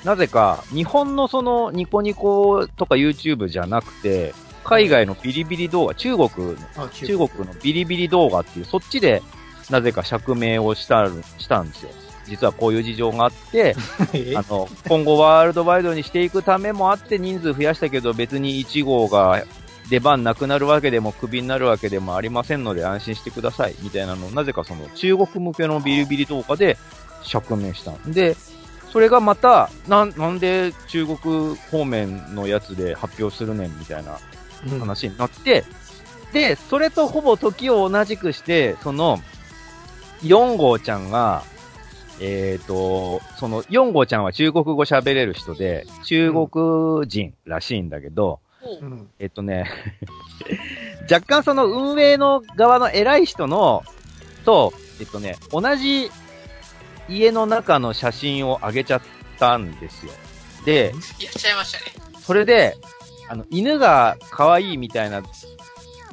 [0.05, 4.35] なぜか日本のそのニコニコとか YouTube じゃなくて、
[4.65, 6.29] 海外のビリビリ動画、中国
[6.93, 7.29] 中国。
[7.47, 9.23] のビリビリ動画っていう、そっちで
[9.71, 11.09] なぜか釈明をした、
[11.39, 11.91] したんですよ。
[12.29, 13.75] 実はこういう事情があって、
[14.13, 14.35] え？
[14.37, 19.45] あの、今後ワールドワイドにしていくためもあって人数増やしたけど別に1号が
[19.89, 23.75] 出番なくなるわけでもクビになるわけでもありませんので安心してください。
[23.81, 26.77] みたいなのをなぜかその中国向けのビリビリ動画で
[27.23, 27.93] 釈明した。
[27.93, 28.37] んで、
[28.93, 34.19] それがまた、なん、 なんで中国方面のやつで発表するねんみたいな
[34.71, 35.65] うん話になって、
[36.33, 39.21] で、それとほぼ時を同じくして、その、
[40.23, 41.45] 4号ちゃんが、
[42.21, 49.71] えっ、と、その4号ちゃんは中国語喋れる人で、中国人らしいんだけど、ほううんえっとね、
[51.11, 53.85] 若干その運営の側の偉い人の、
[54.45, 56.11] と、えっとね、同じ
[57.09, 59.03] 家の中の写真を上げちゃっ
[59.39, 60.13] たんですよ。
[60.65, 62.07] で、やっちゃいましたね。
[62.19, 62.77] それで、
[63.29, 65.23] あの、犬が可愛いみたいな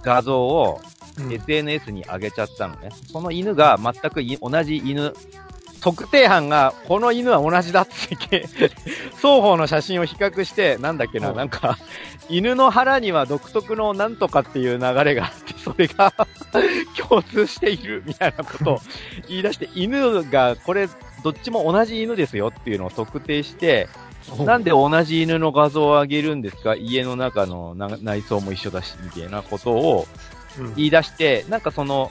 [0.02, 0.82] 画像を
[1.18, 2.90] うん SNS に上げちゃったのね。
[3.12, 5.14] その犬が全くい同じ犬。
[5.84, 7.94] 特定班が、この犬は同じだって
[8.32, 8.70] 言って、
[9.16, 11.36] 双方の写真を比較して、なんだっけな、うん。
[11.36, 11.78] なんか、
[12.30, 16.14] 犬の腹には独特のなんとかっていう流れがあって、それが
[16.98, 18.80] 共通しているみたいなことを
[19.28, 20.88] 言い出して、犬がこれ、
[21.24, 23.90] どっちも同じ犬ですよっていうのを特定して、
[24.40, 26.76] なんで同じ犬の画像を上げるんですか？
[26.76, 30.08] 家の中のな内装も一緒だし、みたいなことを
[30.58, 30.76] うん。
[30.76, 32.10] 言い出して、なんかその、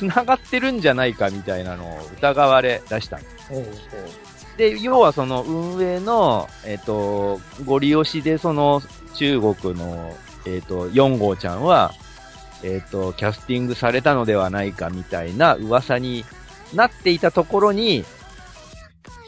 [0.00, 3.24] 繋がってるんじゃないかみたいなのを疑われ出したの。
[3.50, 3.66] おうおう
[4.56, 8.82] で、要はその運営の、えっ、と、ご利用しでその
[9.14, 10.14] 中国の、
[10.46, 11.92] えっ、と、4号ちゃんは、
[12.62, 16.24] えっ、と、キャスティングされたのではないかみたいな噂に
[16.74, 18.04] なっていたところに、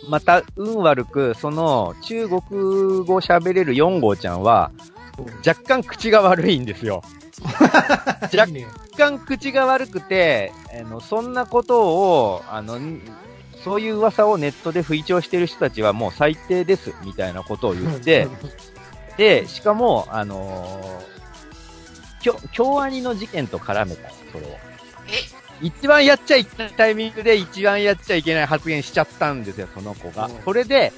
[0.09, 4.71] また運悪く、その中国語喋れる4号ちゃんは、
[5.47, 7.03] 若干口が悪いんですよ。
[8.33, 8.47] 若
[8.97, 13.01] 干口が悪くて、あの、そんなことを、あの、ん
[13.65, 18.29] そういう噂をネットで吹聴してる人たちはもう最低です、みたいなことを言って、
[19.17, 24.49] で、しかも、あのー、京、京アニの事件と絡めたのそれを。
[24.51, 30.33] え、一番やっちゃいけないタイミングで一番やっちゃいけない発言しちゃったんですよ、その子がうん。
[30.45, 30.93] それで、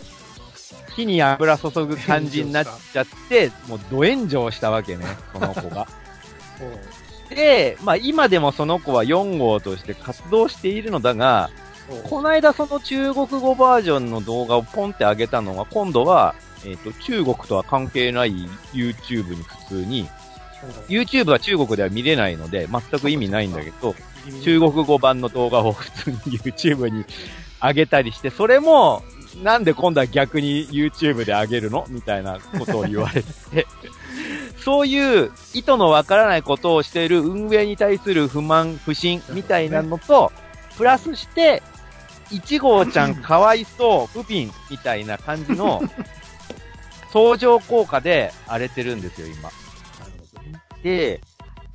[0.96, 5.86] 火に油注ぐ感じになっちゃって、もうド炎上したわけね、その子が。
[7.30, 11.50] で、まあ今でもその子は4号として活動しているのだが、
[12.08, 18.32] この間その中国語バージョンの動画をポンって上げたのが、今度は、えっ、と、中国とは関係ない
[18.72, 20.08] YouTube に普通に、
[20.88, 23.94] YouTube は中国では見れないので、全く意味ないんだけど、
[24.42, 27.04] 中国語版の動画を普通に YouTube に
[27.62, 29.02] 上げたりして、それも、
[29.42, 31.86] なんで今度は逆に YouTube で上げるの？
[31.88, 33.66] みたいなことを言われて、
[34.64, 40.32] そういう意図のわからないことをしている運営に対する不満、不信みたいなのと、
[40.78, 41.62] プラスして、
[42.30, 45.82] 1号ちゃんかわいそう、不憫みたいな感じの、
[47.12, 49.50] 相乗効果で荒れてるんですよ、今。
[50.82, 51.20] で、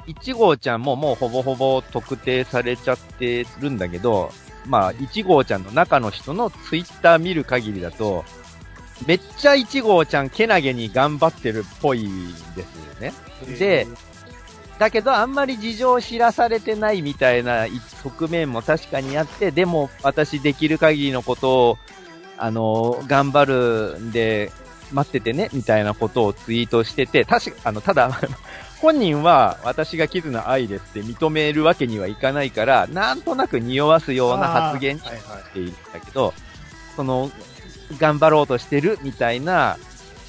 [0.08, 4.32] 1号ちゃんももうほぼほぼ特定されちゃってるんだけど、
[4.66, 8.26] まあ、1号ちゃんの中の人のツイッター見る限りだと、
[9.06, 13.14] めっちゃ1号ちゃんけなげに頑張ってるっぽいんですよね。
[13.58, 13.88] で、
[14.78, 17.68] だけどあんまり事情を知らされてないみたいな
[18.04, 21.78] 側面も確かにあって、でも私できる限りのことを、
[22.38, 23.46] あの、頑張
[23.94, 24.52] るんで、
[24.92, 28.10] 待っててね、みたいなことをツイートしてて、確か、あの、ただ、
[28.82, 35.04] 本人は私がキズナ愛ですって認めるわけにはいかないから、なんとなく匂わすような発言し
[35.54, 36.34] ているんだけど、
[36.96, 37.30] その、
[37.98, 39.78] 頑張ろうとしてるみたいな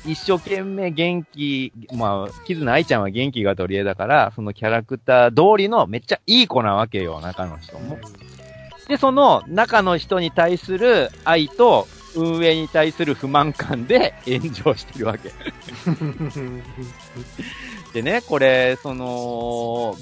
[0.07, 7.99] 一生懸命元気、まあ、キズナ愛ちゃんは元気が取り柄だから、そのキャラクター通りのめっちゃいい子なわけよ、中の人も。
[8.89, 15.33] で、その中の人に対する愛と運営に対する不満感で 炎上してるわけ。
[17.93, 19.97] でね、これ、その、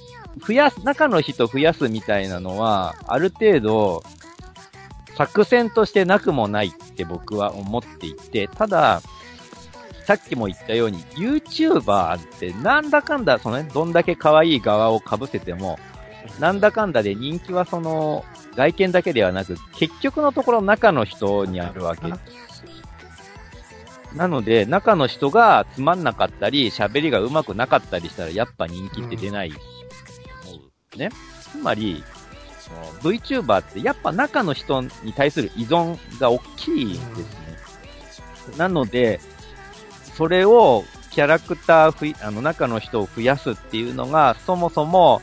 [0.47, 4.05] 増やす、中の人増やすみたいなのは、ある程度、
[5.17, 9.01] 作戦としてなくもないって僕は思っていて、ただ、
[10.05, 15.79] さっきも言ったように、YouTuber ってなんだかんだ、そのね、どんだけ可愛い側を被せても、
[16.41, 18.25] なんだかんだで人気はその、
[18.57, 22.13] 外見だけではなく、結局のところ中の人にあるわけ。
[24.15, 29.51] なので、中の人がつまんなかったり、喋りが上手くなかったりしたら、やっぱ人気って出ない。
[29.51, 30.63] 思
[30.95, 31.11] うね。
[31.43, 32.03] つまり、
[32.69, 37.09] その VTuber ってやっぱ中の人に対する依存が大きいです
[38.53, 38.57] ね。
[38.57, 39.21] なので、
[40.15, 45.21] それをキャラクターふい、あの中の人を増やすっていうのが、そもそも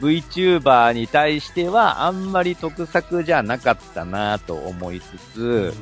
[0.00, 5.74] VTuber に対してはあんまり得策じゃなかったなと思いつつ、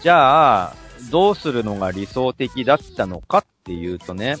[0.00, 0.74] じゃあ、
[1.10, 4.36] どうするのが理想的だったのかっていうとね、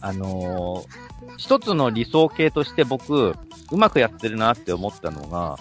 [0.00, 1.07] あのー
[1.38, 3.34] 一つの理想形として僕、
[3.72, 5.58] うまくやってるなって思ったのが、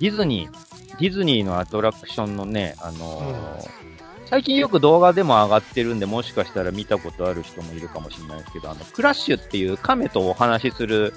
[0.00, 3.86] ディズニー、ディズニーのアトラクションのね、あのー
[4.28, 11.14] 最近よく動画でも上がってるんで、もしかしたら見たことある人もいるかもしれないですけど、あの、クラッシュっていう亀とお話しする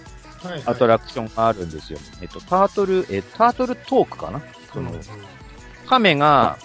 [0.67, 1.97] アトラクションがあるんですよ。
[2.21, 4.43] えっと、タートル、え、タートルトークかな？
[4.71, 4.91] その、
[5.87, 6.59] 亀が、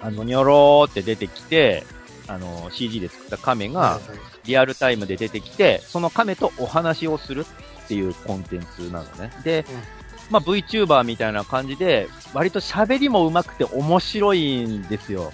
[0.00, 1.84] あの、ニョローって出てきて、
[2.26, 4.00] あの、CG で作った亀が、
[4.44, 7.46] リアルタイムで出てきて、その亀とお話をする
[7.84, 9.30] っていうコンテンツなのね。
[9.44, 15.30] で、うんまあ VTuber みたいな感じで、割と喋りも上手くて面白いんですよ。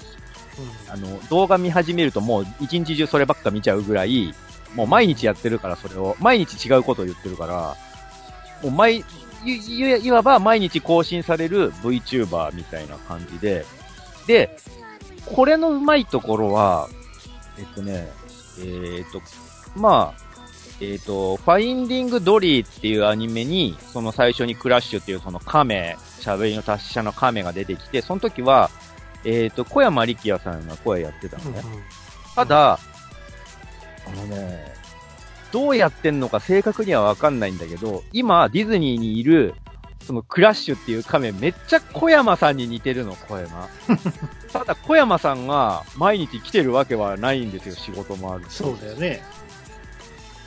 [0.90, 4.34] あの、動画見始めるともう一日中そればっか見ちゃうぐらい、
[4.74, 7.76] もう毎日やってるからそれを、毎日違うことを言ってるから、
[8.62, 9.04] もう毎、い
[9.44, 13.64] いいわば毎日更新される VTuber みたいな感じで、
[14.26, 14.58] で、
[15.26, 16.88] これのうまいところは、
[17.56, 18.10] えっとね、
[18.64, 19.22] えっと、
[19.76, 20.28] まあ、
[20.80, 28.70] えっと、ファインディングドリーっていうアニメに、その最初にクラッシュっていうその亀、喋りの達者の亀が出てきて、その時は、
[29.24, 31.62] えっと、小山力也さんが声やってたのね。
[32.36, 32.78] ただ、
[34.06, 34.72] あのね、
[35.50, 39.54] どうやってんのか正確にはわかんないんだけど、今、ディズニーにいる、
[40.08, 43.68] そのクラッシュっていう亀、めっちゃ小山さんに似てるの、声が。
[44.50, 48.54] ただ、小山さんが毎日来てるわけはないんですよ、仕事もあるし。
[48.54, 49.22] そうだよね。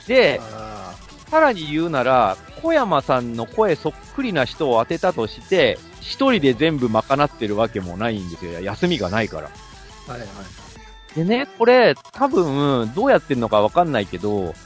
[0.08, 0.96] で、あ
[1.30, 8.60] さらに言うなら、小山さんの声そっくりな人を当てたとして、一人で全部賄ってるわけもないんですよ。
[8.60, 9.48] 休みがないから。
[9.48, 10.28] ーはいはい。
[11.14, 14.56] でね、これ、多分、どうやってんのかわかんないけど、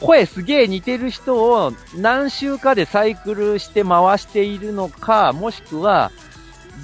[0.00, 6.10] 声すげえ似てる人を何週かでサイクルして回しているのか、もしくは、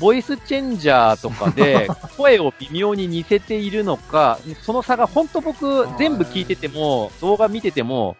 [0.00, 8.16] ボイスチェンジャーとかで 声を微妙に似せているのか、その差が本当僕全部聞いてても、動画見てても、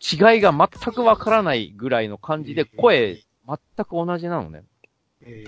[0.00, 4.62] 違いが全くわからないぐらいの感じで声全く同じなのね。
[5.22, 5.44] え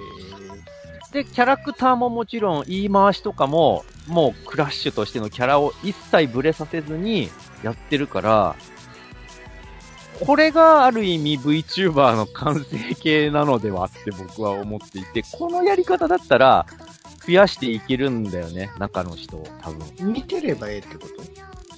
[1.13, 7.31] で、キャラクターももちろん言い回しとかも、もうクラッシュとしてのキャラを一切ブレさせずに
[7.63, 8.57] やってるから、
[10.27, 16.67] これがある意味 VTuber の完成形なのではって僕は思っていて、このやり方だったら
[17.27, 19.79] 増やしていけるんだよね、中の人を多分。
[19.81, 21.23] ー見てればええってこと？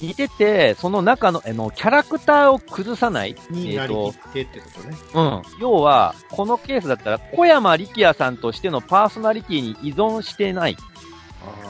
[0.01, 3.37] 似てて、その中の、あの、キャラクターを崩さない。
[3.51, 4.97] になりえーときってってことね。
[5.15, 5.43] うん。
[5.61, 10.77] 要は、このケースだったら、小山力也さんとしてのパーソナリティに依存してない。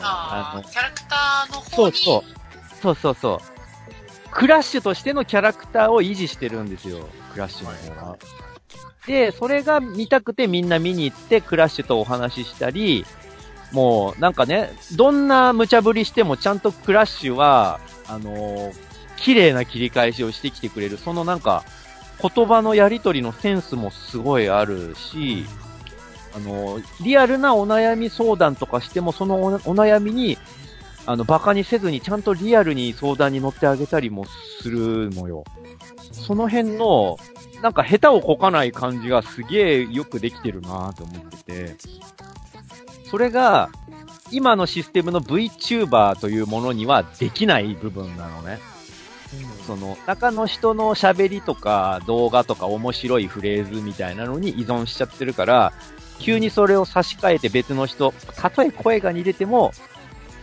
[0.00, 1.92] ああ、キャラクターの方に。
[1.94, 2.74] そうそう。
[2.80, 3.51] そうそうそう。
[4.32, 7.06] クラッシュとしてのキャラクターを維持してるんですよ。
[7.32, 8.18] クラッシュの方が。
[9.06, 13.04] で、それが見たくてみんな見に行って、クラッシュとお話ししたり、
[13.72, 18.72] もう、なんかね、どんな無茶ぶりしてもちゃんとクラッシュは、あのー
[19.18, 20.96] 綺麗な切り返しをしてきてくれる。
[20.98, 21.62] そのなんか、
[22.20, 25.46] 言葉のやりとりのセンスもすごいあるし、
[26.34, 30.38] あのーリアルなお悩み相談とかしても、そのおお悩みに、
[31.06, 34.24] あの、馬鹿にせずにちゃんとリアルに相談に乗ってあげたりも
[34.60, 35.44] するのよ。
[36.12, 37.18] その辺の、
[37.62, 41.76] なんか下手をこかない感じがすげえよくできてるなと思ってて、
[43.10, 43.70] それが、
[44.30, 48.58] 今のシステムの VTuber というものにはできない部分なのね。
[49.66, 55.72] その、中の人の喋りとか動画とか面白いフレーズみたいなのに依存しちゃってるから、
[56.18, 59.72] 急にそれを差し替えて別の人、たとえ声が似てても、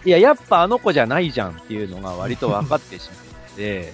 [0.05, 3.93] いや、やっぱあの子じゃないじゃんっていうのが割と分かってしまって、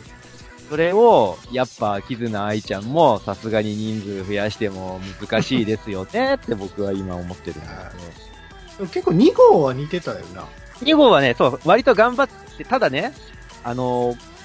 [0.69, 10.47] それを、やっぱ、キズナ愛ちゃんも、さすがに人数増やしても難しいですよねって僕は今思ってるんですでも結構2号は似てたよな。
[10.79, 10.91] けど。
[10.91, 13.13] 2号はね、そう、割と頑張って、ただね、
[13.63, 14.35] あのー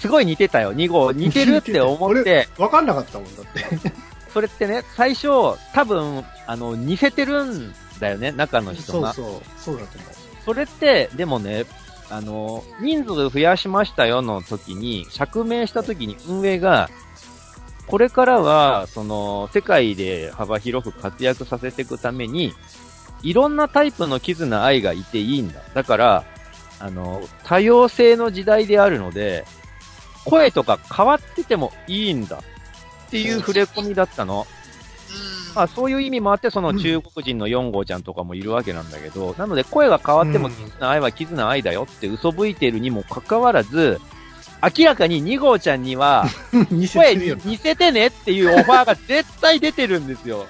[0.00, 0.72] すごい似てたよ。
[0.72, 3.92] 2号、似てるって思って、 わかんなかったもんだって。
[4.32, 5.28] それってね、最初、
[5.74, 9.12] 多分、あの、似せてるんだよね、中の人が。
[9.12, 9.42] そうそう。
[9.58, 10.19] そうだと思う。
[10.50, 11.64] それって、でもね、
[12.10, 16.90] あの、人数増やしましたよの時に、釈明した時に運営が、
[17.86, 22.52] これからは、その、世界で幅広く活躍させていくために、
[23.22, 25.60] いろんなタイプの絆愛がいていいんだ。
[25.72, 26.24] だから、
[26.80, 29.44] あの、多様性の時代であるので、
[30.24, 32.38] 声とか変わっててもいいんだ。
[33.06, 34.48] っていう触れ込みだったの。
[35.34, 35.39] うん。
[35.54, 44.00] まあそういう意味もあって、その中国人の4号ちゃんとかもいるわけなんだけど、なので声が変わってもうん絆愛は絆愛だよって嘘吹いてるにもかかわらず、
[44.78, 46.26] 明らかに2号ちゃんには、
[46.92, 50.46] 声似せてねっていうオファーが絶対出てるんですよ。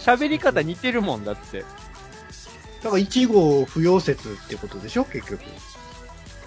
[0.00, 1.64] 喋り方似てるもんだって。
[2.82, 5.04] だから1号不要説ってことでしょ？
[5.04, 5.40] 結局。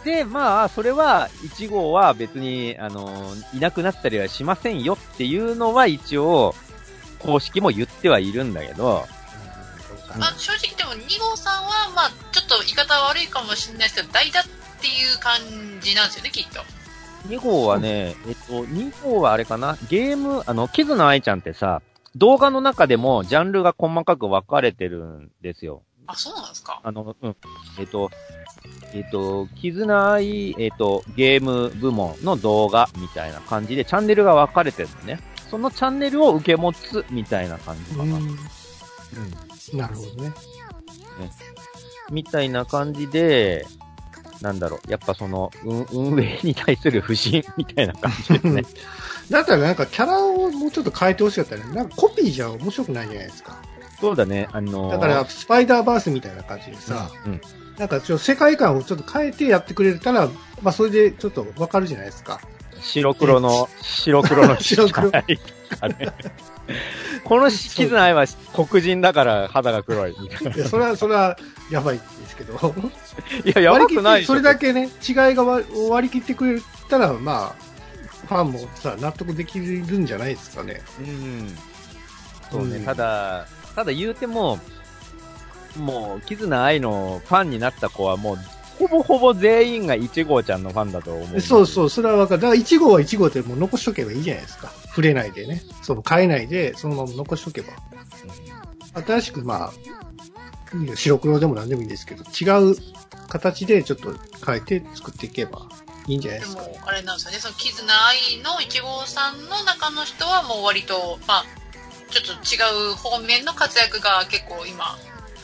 [0.05, 1.28] で、まあ、それは、
[1.58, 6.55] 1号は別に、あの、いなくなったりはしませんよっていうのは一応、
[7.20, 9.05] 公式も言ってはいるんだけど、
[10.18, 14.43] まあ、正直でも2号さんは、まあ、ちょっと言い方悪いかもしれないですけど、代打っ
[14.82, 15.39] ていう感
[15.82, 16.61] じなんですよね、きっと。
[17.28, 21.82] 2号はね、えっと、2号はあれかなゲーム、あの、キズナアイちゃんってさ、
[22.15, 25.84] 動画の中でもジャンルが細かく分かれてるんですよ。
[26.07, 26.80] あ、そうなんですか。
[26.84, 27.36] あの、うん。
[27.78, 28.09] えっと、
[28.93, 35.20] えっと、キズナアイ、えっと、ゲーム部門の動画みたいな感じでチャンネルが分かれてるのね。
[35.50, 38.18] そのチャンネルを受け持つみたいな感じかな。
[38.18, 39.78] うん。
[39.78, 40.34] なるほどね。
[42.12, 43.66] みたいな感じで、
[44.41, 48.64] なんだろう、やっぱその、運運営に対する不信みたいな感じですね。
[49.30, 51.64] だったらなんかキャラをもうちょっと変えてほしかったね。
[51.74, 53.58] なんかコピーじゃ面白くないじゃないですか。
[54.00, 57.41] そうだね、あのーだからスパイダーバースみたいな感じでさ、うん、
[57.80, 60.28] なんかちょっと世界観をちょっと変えてやってくれたら、
[60.62, 62.39] まあそれでちょっとわかるじゃないですか。
[62.88, 65.24] 白黒の、白黒の 白黒は
[67.24, 70.56] このキズナアイは黒人だから肌が黒いみたいな。
[70.56, 71.38] いや、それは、それは
[71.70, 72.74] やばいですけど。
[73.44, 77.68] いや、やばくないそれだけね、違いが割割り切ってくれたら、まあ、
[78.28, 80.82] ファンもさ、納得できるんじゃないですかね。
[81.00, 81.58] うん。
[82.50, 84.60] そうね、うんただ、ただ言うても、
[85.78, 88.38] もう、キズナアイのファンになった子はもう、
[88.80, 91.41] ほぼほぼ全員が1号ちゃんのファンだと思う。
[91.41, 92.41] そうそう、それはわかる。
[92.41, 94.71] だから1号は1号ってもう残しとけばいいじゃないですか。
[94.88, 95.61] 触れないでね。
[95.82, 97.73] その変えないで、そのまま残しとけば。
[99.01, 99.73] 新しく、まあ、
[100.95, 102.75] 白黒でも何でもいいんですけど、違う
[103.28, 104.13] 形でちょっと
[104.45, 105.67] 変えて作っていけば
[106.07, 106.63] いいんじゃないでですか。
[106.63, 111.45] も、あれなんですよね、その、キズナアイの1号さんの中の人はもう割と、まあ、
[112.09, 114.97] ちょっと違う方面の活躍が結構今、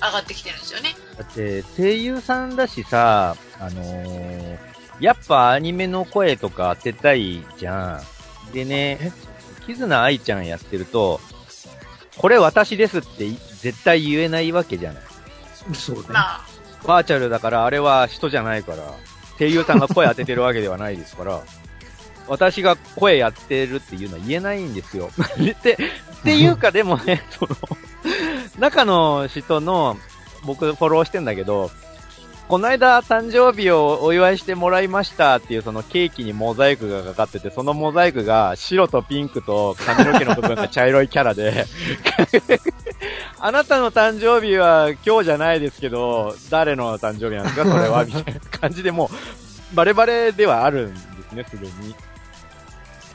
[0.03, 0.95] 上がってきてるんですよね。
[1.17, 8.01] だって、声優さんだしさ、あのーやっぱアニメの声とか当てたいじゃ
[8.49, 8.53] ん。
[8.53, 9.11] でね、
[9.65, 11.19] キズナアイちゃんやってると、
[12.17, 13.27] これ私ですって
[13.59, 15.03] 絶対言えないわけじゃない。
[15.73, 16.03] そうね。
[16.09, 16.41] まあ、
[16.85, 18.93] バーチャルだからあれは人じゃないから、
[19.39, 21.41] 声優さんが声当ててるわけではないですから、
[22.27, 25.09] 私が声やってるっていうのは言えないんですよ。
[25.37, 25.55] で、っ
[26.23, 27.57] ていうかでもね、その、
[28.59, 29.97] 中の人の、
[30.45, 31.71] 僕フォローしてんだけど、
[32.49, 41.65] この間誕生日をお祝いしてもらいましたっていうそのケーキにモザイクがかかってて、そのモザイクが白とピンクと髪の毛の部分が茶色いキャラで、
[43.39, 47.65] あなたの誕生日は今日じゃないですけど、誰の誕生日なんですか？
[47.65, 49.09] それはみたいな感じでも
[49.71, 50.99] う、バレバレではあるんで
[51.29, 51.95] すね、すでに。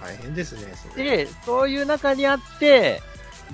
[0.03, 1.05] 大変ですね、それ。
[1.05, 3.03] で、そういう中にあって、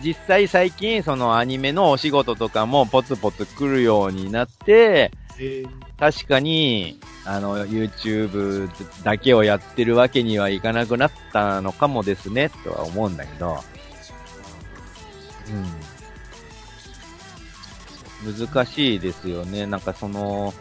[0.02, 8.68] 実際最近そのアニメのお仕事とかもポツポツ来るようになって、えー確かに、あの、YouTube
[9.04, 13.62] だけをやってるわけにはいかなくなったのかもですね、とは思うんだけど。
[18.24, 18.46] うん。
[18.46, 19.66] 難しいですよね。
[19.66, 20.52] なんかその、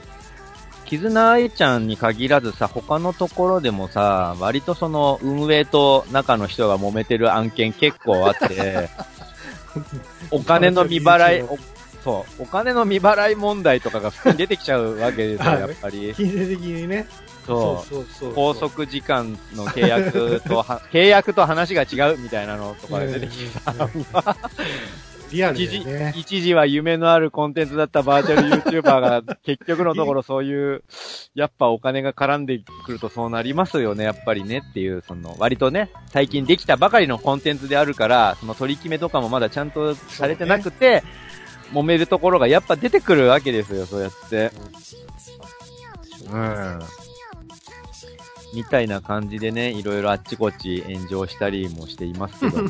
[0.86, 8.89] 絆愛ちゃんに限らずさ、他のところでもさ、割とその運営と中の人が揉めてる案件結構あって、
[10.32, 11.57] お金の未払い、 お
[12.03, 16.13] そう、お金の未払い問題とかが普通に出てきちゃうわけですよ、はいやっぱり。
[16.15, 17.07] 金銭的にね。
[17.45, 17.89] そう。
[17.89, 18.34] そうそう。
[18.34, 23.74] 拘束時間の契約とは、 契約と話が違うみたいなのとか出てきてさ、
[25.34, 26.13] リアル一時、でね。
[26.15, 30.84] 一時は夢のあるコンテンツだったバーチャル YouTuber が結局のところそういう、
[31.36, 41.03] やっぱお金が絡んでくるとそうなりますよね、やっぱりねっていう、その、割とね、最近できたばかりのコンテンツであるから、その取り決めとかもまだちゃんとされてなくて、
[41.73, 44.51] 揉めるところがやっぱ出てくるわけですよ、そうやって。
[46.31, 46.79] うん。
[48.53, 52.61] みたいな感じでね、いろいろあっちこっち炎上したりもしていますけど。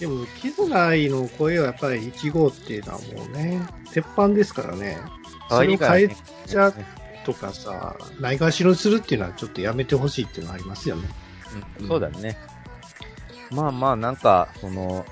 [0.00, 3.60] でも、キズナイの声はやっぱり1号っていうのはもうね、
[3.92, 4.98] 鉄板ですからね。
[5.48, 6.16] それを変え
[6.46, 6.72] ちゃ
[7.24, 11.08] とかさ、ないがしろにするっていうのはちょっとやめてほしいっていうのはありますよね。
[11.80, 12.36] うんそうだね。
[13.50, 15.04] まあまあ、なんか、その、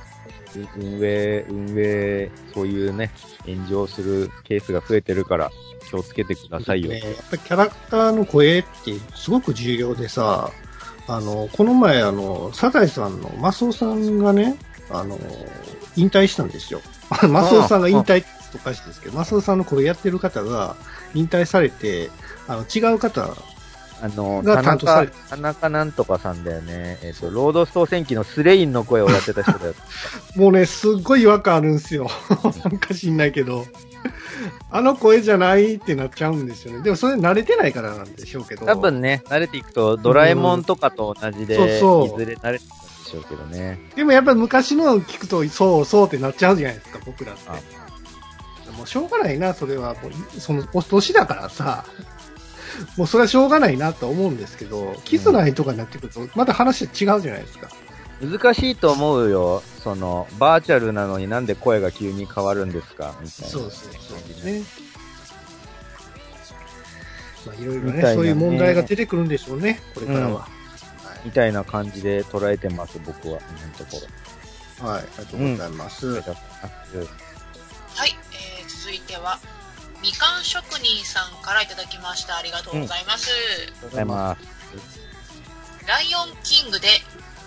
[0.57, 3.11] う運営、運営、そういうね、
[3.47, 5.51] 炎上するケースが増えてるから、
[5.89, 6.91] 気をつけてくださいよ。
[6.91, 10.51] ね、やっぱりキャラクターの声ってすごく重要でさ、
[11.07, 14.57] あの、この前あの、サザエさんのマスオさんがね、
[14.91, 15.19] あの、
[15.97, 16.81] 引退したんですよ。
[17.29, 20.77] マスオさんが引退っておかしいですけど、マスオさんの声やってる方が
[21.15, 22.11] 引退されて、
[22.49, 23.31] あの、違う方、
[24.03, 26.99] あの、が田中田中なんとかさんだよね。
[27.03, 29.75] えっ、と、ロードストー戦記のスレインの声をやってた人だよ。
[30.37, 32.11] もうね、すっごい違和感あるんですよ。
[32.65, 33.65] なんか知んないけど。
[34.71, 36.83] あの声じゃないってなっちゃうんですよね。
[36.83, 38.67] でもそれ慣れてないからなんでしょうけど。
[38.67, 42.84] 多分ね、慣れていくと、ドラえもんとかと同じで、うんそうそういずれ慣れていく
[43.15, 43.79] しょうけどね。
[43.97, 47.51] でもやっぱり昔の聞くと、そうそうってなっちゃうじゃないですか、僕らって。
[48.77, 49.95] もうしょうがないな、それは。
[49.95, 51.85] もうその、お年だからさ。
[52.97, 57.69] もうそれはしょうがないなと思うんですけど、キスナイとかになってくると、また話違うじゃないですか。
[58.21, 59.63] 難しいと思うよ。
[59.83, 63.15] その、バーチャルなのになんで声が急に変わるんですか？
[63.21, 63.49] みたいな。
[63.53, 64.63] そうそうそうね。
[67.47, 70.49] まあいろいろねねそういう問題が出てくるんでしょうね、これからは。
[71.25, 74.01] みたいな感じで捉えてます、僕は、今のとこ
[74.81, 74.87] ろ。
[74.87, 76.07] はい、ありがとうございます。
[76.07, 76.25] はい、
[78.33, 79.39] えー、続いては、
[80.03, 82.37] みかん職人さんからいただきました。
[82.37, 83.31] ありがとうございます。
[83.31, 84.55] ありがとうございます。
[85.87, 86.89] ライオンキングで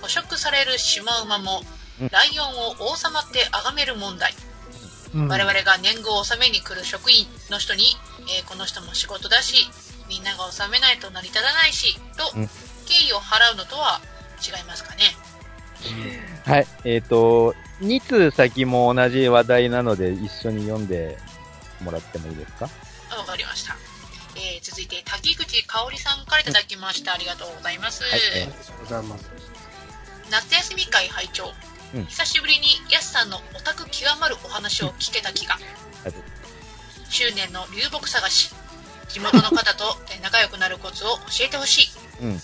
[0.02, 1.64] 捕食されるシマウマも、う
[2.06, 4.32] んライオンを王様って崇める問題。
[5.16, 7.84] うん我々が年貢を納めに来る職員の人に、
[8.38, 9.68] えーこの人も仕事だし、
[10.08, 12.50] みんなが納めないと成り立たないし、とうん、
[12.88, 14.00] 敬意を払うのとは
[14.42, 15.04] 違いますかね？
[16.46, 16.68] はい。
[16.86, 21.18] えっ、と、2通先も同じ話題なので、一緒に読んで
[21.82, 22.66] もらってもいいですか？
[23.16, 23.76] わかりました。
[24.36, 27.14] えー続いて、滝口香織さんからいただきました。
[27.14, 28.04] ありがとうございます。
[28.04, 28.16] はいあ
[28.46, 29.30] りがとうございます。
[30.32, 31.54] 夏休み会拝聴、
[31.96, 35.60] うん久しぶりにやすさんのオタク極まるお話を聞けた気が、は
[36.10, 36.14] い
[37.10, 38.54] 執念の流木探し
[39.08, 41.84] 地元の方とえー仲良くなるコツを教えてほし
[42.22, 42.42] いうん。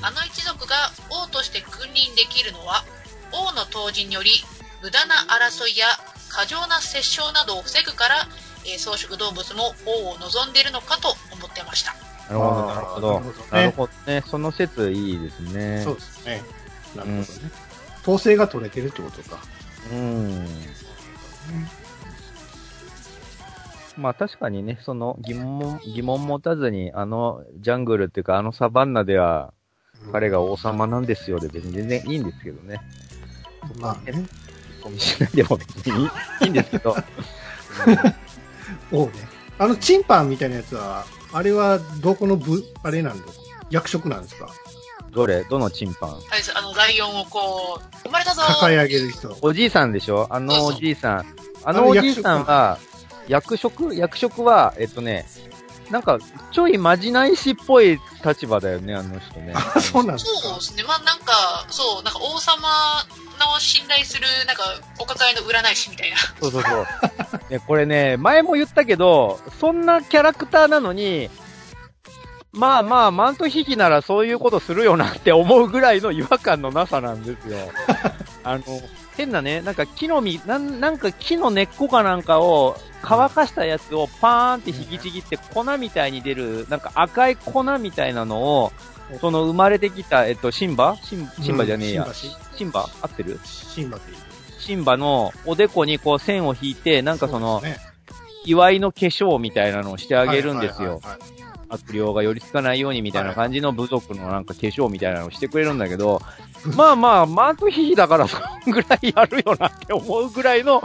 [0.00, 2.84] あの一族が王として君臨できるのは
[3.32, 4.30] 王の当時により
[4.82, 5.86] 無駄な争いや
[6.30, 8.16] 過剰な殺傷などを防ぐから、
[8.64, 11.94] えー草食動物も王を望んでいるのかと思ってました
[12.28, 13.22] なるほど、なるほど。
[13.50, 14.24] なるほどねね。
[14.26, 15.82] その説いいですね。
[15.84, 16.42] そうですね。
[16.96, 17.24] なるほどね。
[18.02, 19.40] 統制が取れてるってことか。
[19.92, 20.46] うん。
[23.96, 29.52] まあ確かにね、その疑問も、疑問持たずに、あのジャングルっていうか、あのサバンナでは、
[30.10, 32.80] 彼が王様なんですよで別に全然いいんですけどね。
[33.78, 34.24] まあね。
[34.82, 36.10] コミしないでも別にいい
[36.42, 36.96] いいんですけど。
[38.90, 39.12] 王ね。
[39.58, 43.38] あの、チンパンみたいなやつは、あれはどこの部、あれなんです
[43.70, 44.48] 役職なんですか？
[45.12, 45.44] どれ？
[45.44, 46.10] どのチンパン？
[46.10, 49.36] あれですあのライオンをこう生まれたぞ抱え上げる人。
[49.40, 50.26] おじいさんでしょ？
[50.30, 51.26] あのおじいさん。
[51.64, 52.78] あのおじいさんは、
[53.28, 53.94] 役職？
[53.94, 55.26] 役職は、えっとね、
[55.92, 56.18] なんか、
[56.50, 59.52] ちょいまじないしっぽい立場だよね、あの人ね。
[59.54, 60.84] あ、そうなんですかそうですね。
[60.84, 62.62] まあなんか、そう、なんか王様
[63.38, 64.62] の信頼する、なんか、
[64.98, 66.16] お抱えの占い師みたいな。
[66.40, 67.52] そうそうそう。
[67.52, 71.28] ね、これね、前も言ったけど、そんなキャラクターなのに、
[72.52, 77.58] まあまあ、マントヒヒならそういうことするよなって思うぐらいの違和感のなさなんですよ。
[78.44, 78.64] あの、
[79.14, 88.72] 変なね、なんか木の実、なんなんか木の根っこかなんかを乾かしたやつをパーンって引きちぎって粉みたいに出る、なんか赤い粉みたいなのを、
[89.20, 90.96] その生まれてきた、えっと、シンバ？
[91.02, 92.06] シンシンバじゃねえや。
[92.06, 93.38] うんシンバ合ってる？
[93.44, 94.12] シンバって。
[94.58, 97.92] シンバのおでこにこう線を引いて、なんかその、うですね。
[98.44, 100.94] 祝いの化粧みたいなのをしてあげるんですよ。
[100.94, 106.20] はいはいはい悪霊が寄りつかないようにみたいな感じの部族のなんか化粧みたいなのをしてくれるんだけど、
[106.76, 110.82] まあまあ、マントヒヒだからそんぐらいやるよなって思うぐらいの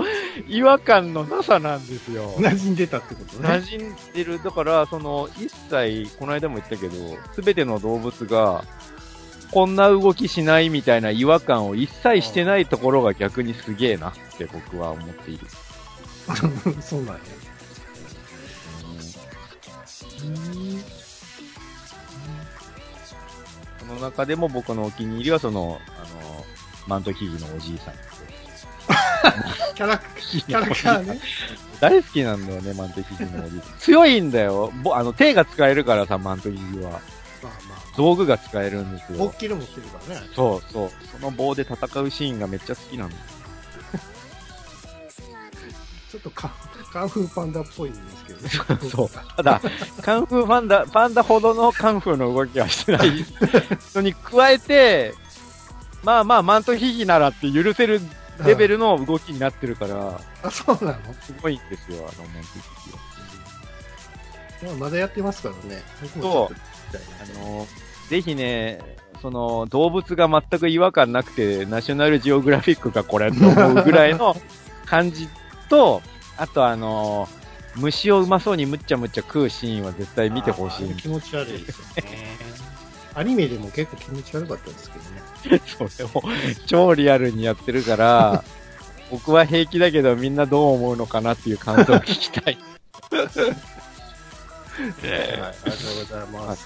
[0.47, 2.31] 違和感のなさなんですよ。
[2.37, 3.49] 馴染んでたってことね。
[3.49, 4.41] 馴染んでる。
[4.41, 6.95] だから、その、一切、この間も言ったけど、
[7.33, 8.63] すべての動物が、
[9.51, 15.47] こんな動きしないみたいな違和感を一切してないところが逆にすげえなって僕は思っている。
[16.81, 17.21] そうなんや。
[23.79, 26.45] その中でも僕のお気に入りはその、あの、
[26.87, 27.93] マントヒギのおじいさん。
[29.75, 31.19] キャラクキャラクターね。
[31.79, 33.77] 大好きなんだよね、マントヒギのおじいさん。
[33.79, 34.71] 強いんだよ。
[34.83, 36.91] ぼあの、手が使えるからさ、マントヒギは。
[36.91, 37.01] まあ
[37.69, 39.29] ま道具が使えるんですあ、よ大。
[39.33, 40.21] きいの持ってるからね。
[40.35, 40.91] そうそう。
[41.11, 43.09] その棒で戦うシーンがめっちゃ好きなの。
[46.11, 46.51] ちょっとカン
[46.97, 48.79] カンフーパンダっぽいんですけどね。
[48.89, 49.09] そう。
[49.35, 49.61] ただ、
[50.01, 53.11] カンフーパンダ、パンダほどのカンフーの動きはしてない
[53.93, 55.13] のに加えて、
[56.03, 58.01] まあまあ、マントヒギならって許せる
[58.43, 61.13] レベルの動きになってるから、あ、そうなの？
[61.21, 62.59] すごいんですよ、あのマントヒ
[64.63, 64.75] ギは。
[64.79, 65.83] まあまだやってますからね。
[66.01, 66.59] 僕もちょっと聞き
[66.93, 67.01] たい
[67.35, 67.67] なあの、
[68.09, 68.79] ぜひね、
[69.21, 74.35] その、動物が全く違和感なくて、ナショナルジオグラフィックかこれと思うぐらいの
[74.87, 75.29] 感じ
[75.69, 76.01] と、
[76.37, 77.27] あとあの、
[77.75, 82.27] 虫をうまそうにむっちゃむっちゃ食うシーンは絶対見てほしい気持ち悪いですよね。
[83.13, 84.99] アニメでも結構気持ち悪かったですけ
[85.49, 85.61] どね。
[85.89, 86.23] それを
[86.67, 88.43] 超リアルにやってるから、
[89.09, 92.57] 僕は平気だけどみんなどう思うのかなっていう感想を聞きたい。
[93.11, 93.21] は
[94.83, 96.65] い、ありがとうございます。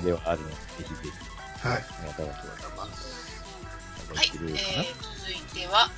[0.00, 1.76] ではあるので、ぜひぜひ、はい。
[1.76, 2.42] ありがとうござい
[2.76, 3.42] ます。
[4.14, 5.90] はい、えー、続いては、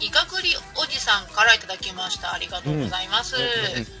[0.00, 0.50] イカグリ
[0.82, 2.32] おじさんからいただきました。
[2.32, 3.36] ありがとうございます。
[3.36, 4.00] うんえー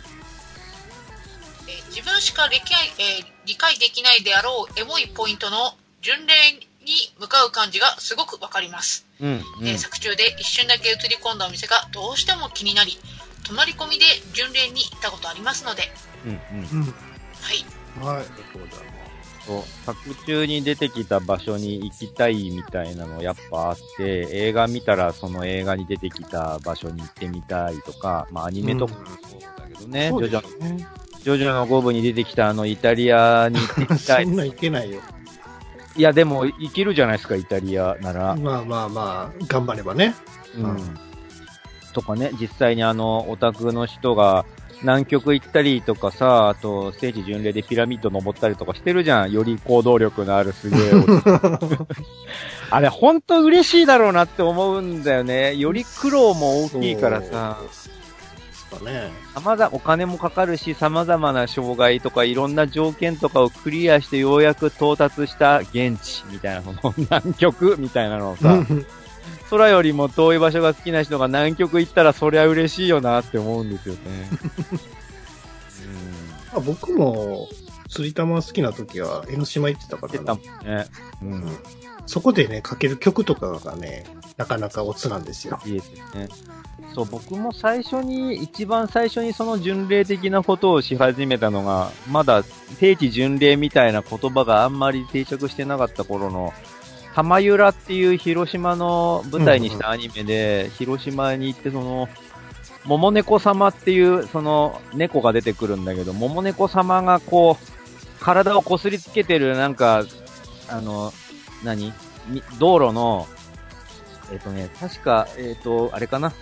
[1.90, 6.52] 自分しか理解,、えー理解できないであろうエモいポイントの巡礼
[6.84, 9.28] に向かう感じがすごくわかります、うん、
[9.60, 12.98] うんえー作中で一瞬だけ映り込んだお店がどうしても気になり
[13.44, 15.82] 泊まり込みで巡礼に行ったことありますので
[16.24, 16.58] うん、うん。
[16.60, 16.94] うん。
[17.40, 17.64] はい
[17.98, 18.89] はい、ありがとうございます。
[19.50, 30.78] そう、作中に出てきた場所に行きたいみたいなのやっぱあって、映画見たらその映画に出てきた場所に行ってみたいとか、まあアニメとかもそうだけどね、そうジョジョ。
[31.22, 34.30] ジョジョの5部に出てきたあのイタリアに行ってみたい そ。
[34.30, 35.00] んなんいけないよ。
[35.96, 38.36] いやでも行けるじゃないですか、イタリアなら。
[38.36, 40.14] まあまあまあ、頑張ればね。
[40.56, 40.98] うんうん
[41.92, 44.46] とかね、実際にあの、オタクの人が
[44.82, 49.32] 南極行ったりとかさ、あと、聖地巡礼でピラミッド登ったりとかしてるじゃん。
[49.32, 51.86] より行動力のあるすげえ男
[52.70, 55.54] あれ、ほんと嬉しいだろうなって思うんだよね。
[55.56, 57.58] より苦労も大きいからさ、
[58.78, 59.10] ね。
[59.34, 68.86] 様々、お金もかかるし、様々な障害とかいろんな条件とかをクリアしてようやく到達した現地みたいな、その南極みたいなのをさ、う ん
[69.50, 74.00] 空よりも遠い場所が好きな人が南極行ったらそりゃ嬉しいよなって思うんですよね。
[76.52, 77.48] ま あ僕も、
[77.88, 80.86] 釣り玉好きな時は江ノ島行ってたからたねね。
[81.22, 81.58] うん。
[82.06, 84.04] そこでね、かける曲とかがね、
[84.36, 85.60] なかなかオツなんですよ。
[85.66, 86.28] いいですね。
[86.94, 92.42] そう、僕も最初に、一番最初にその巡礼的なことをし始めたのが、まだ
[92.78, 96.52] 聖地巡礼みたいな言葉があんまり定着してなかった頃の、
[97.12, 102.08] 浜浦っていう広島の舞台にしたアニメで、広島に行ってその、
[102.84, 110.04] 桃猫様っていう、その、猫が出てくるんだけど、桃猫様がこう、体をこすりつけてる、なんか、
[110.68, 111.12] あの、
[111.64, 111.92] 何？
[112.58, 113.26] 道路の、
[114.32, 116.32] えっ、とね、確か、えっ、と、あれかな？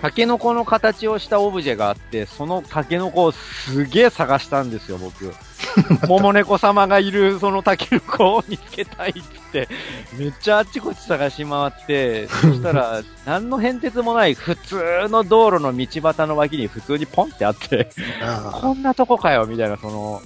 [0.00, 5.34] タケノコの形をしたオブジェがあって、そのタケノコをすげえ探したんですよ、僕。
[6.08, 9.22] 桃猫様がいるそのタケノコを見つけたいっつっ
[9.52, 9.68] て、
[10.16, 17.90] めっちゃあっちこっち探し回って、そしたら、 何の変哲もない普通の道路の道端の脇に普通にポンってあって、
[18.22, 20.22] あこんなとこかよ、みたいな、その、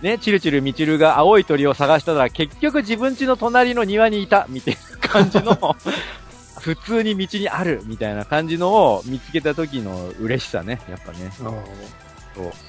[0.00, 5.76] ね、チルチルミチルが青い鳥を探したら、結局自分家の隣の庭にいた、みたいな感じの、
[6.60, 11.30] 普通に道にある、みたいな感じのを見つけた時の嬉しさね、やっぱね。
[11.36, 11.54] そう、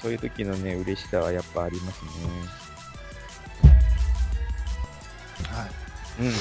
[0.02, 2.10] そういう時のね、嬉しさはやっぱありますね。
[5.50, 5.70] あはい。
[6.20, 6.32] うん。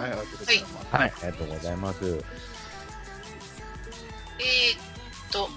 [0.00, 0.86] はい、ありがとうございます。
[0.90, 2.24] はい、ありがとうございます。
[4.40, 5.48] えー、っと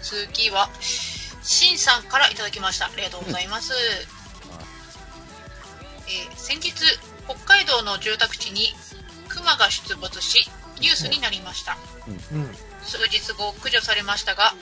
[0.00, 4.13] 次はしんさんからいただきましたありがとうございます、えー
[6.44, 6.72] 先日
[7.26, 8.68] 北海道の住宅地に
[9.28, 10.48] クマが出没し
[10.80, 11.78] ニュースになりました。
[12.06, 12.48] うん。
[12.84, 14.52] 数日後駆除されましたが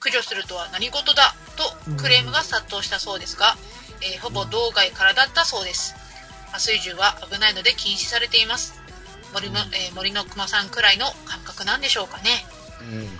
[0.00, 3.56] 駆除するとは何事だとクレームが殺到したそうですが、
[4.02, 5.94] えーほぼ道外からだったそうです。
[6.50, 8.78] 麻酔銃は危ないので禁止されています。
[9.32, 12.44] 森の,、えー森の熊さんくらいの感覚なんでしょうかね。
[12.82, 13.18] うん。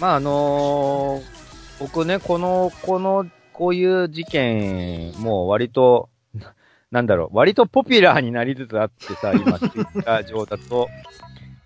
[0.00, 1.34] まあ、あのー
[1.78, 6.52] 僕ね、この、この、こういう事件、もう割と、な
[6.90, 10.88] なんだろう、割とポピュラーになりつつあってさ、今、ツイッター上だと。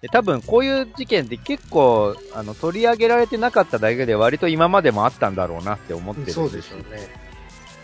[0.00, 7.08] で、多分こういう事件って結構、あの、取り上げられてなかっただけで割と今までもあったんだろうなって思ってるんですそうでしょうね。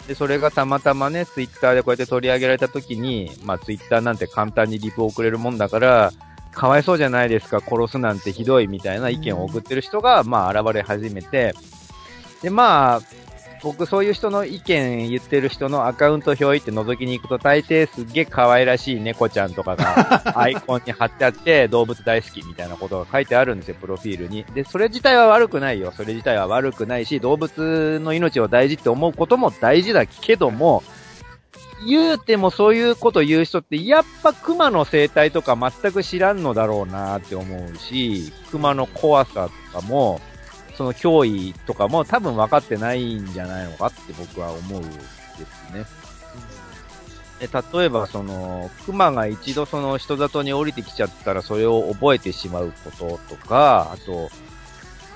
[0.07, 6.13] で、それがたまたまね、ツイッターでこうやって取り上げられた時に、まあツイッターなんて簡単にリプを送れるもんだから、
[6.53, 11.55] かわいそうじゃないですか、殺すなんてひどいみたいな意見を送ってる人が、まあ現れ始めて、
[12.43, 13.01] で、まあ、
[13.65, 24.45] 僕そういう人の意見言ってる人のアカウント表行って覗きに行くと大抵すっげえ可愛らしい猫ちゃんとかが アイコンに貼ってあって動物大好きみたいなことが書いてあるんですよ、プロフィールに。
[24.55, 25.93] で、それ自体は悪くないよ。
[25.97, 30.83] それ自体は悪くないし、動物の命を大事って思うことも大事だけども、
[31.87, 40.21] 言うてもそういうこと言う人って、やっぱ熊の生態とか全く知らんのだろうなって思うし、熊の怖さとかも、
[40.77, 45.85] その脅威とかも多分分かってないんじゃないのかって僕は思うんですね。
[47.41, 47.49] で
[47.79, 54.31] 例えばその、熊が一度その人里に降りてきちゃったらそれを覚えてしまうこととか、あと、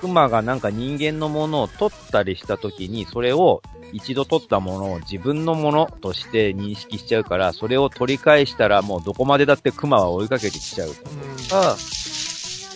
[0.01, 11.03] 熊がなんか人間のものを取ったりした時に、それを一度取ったものを自分のものとして認識しちゃうから、それを取り返したらもうどこまでだって熊は追いかけてきちゃうと
[11.49, 11.75] か、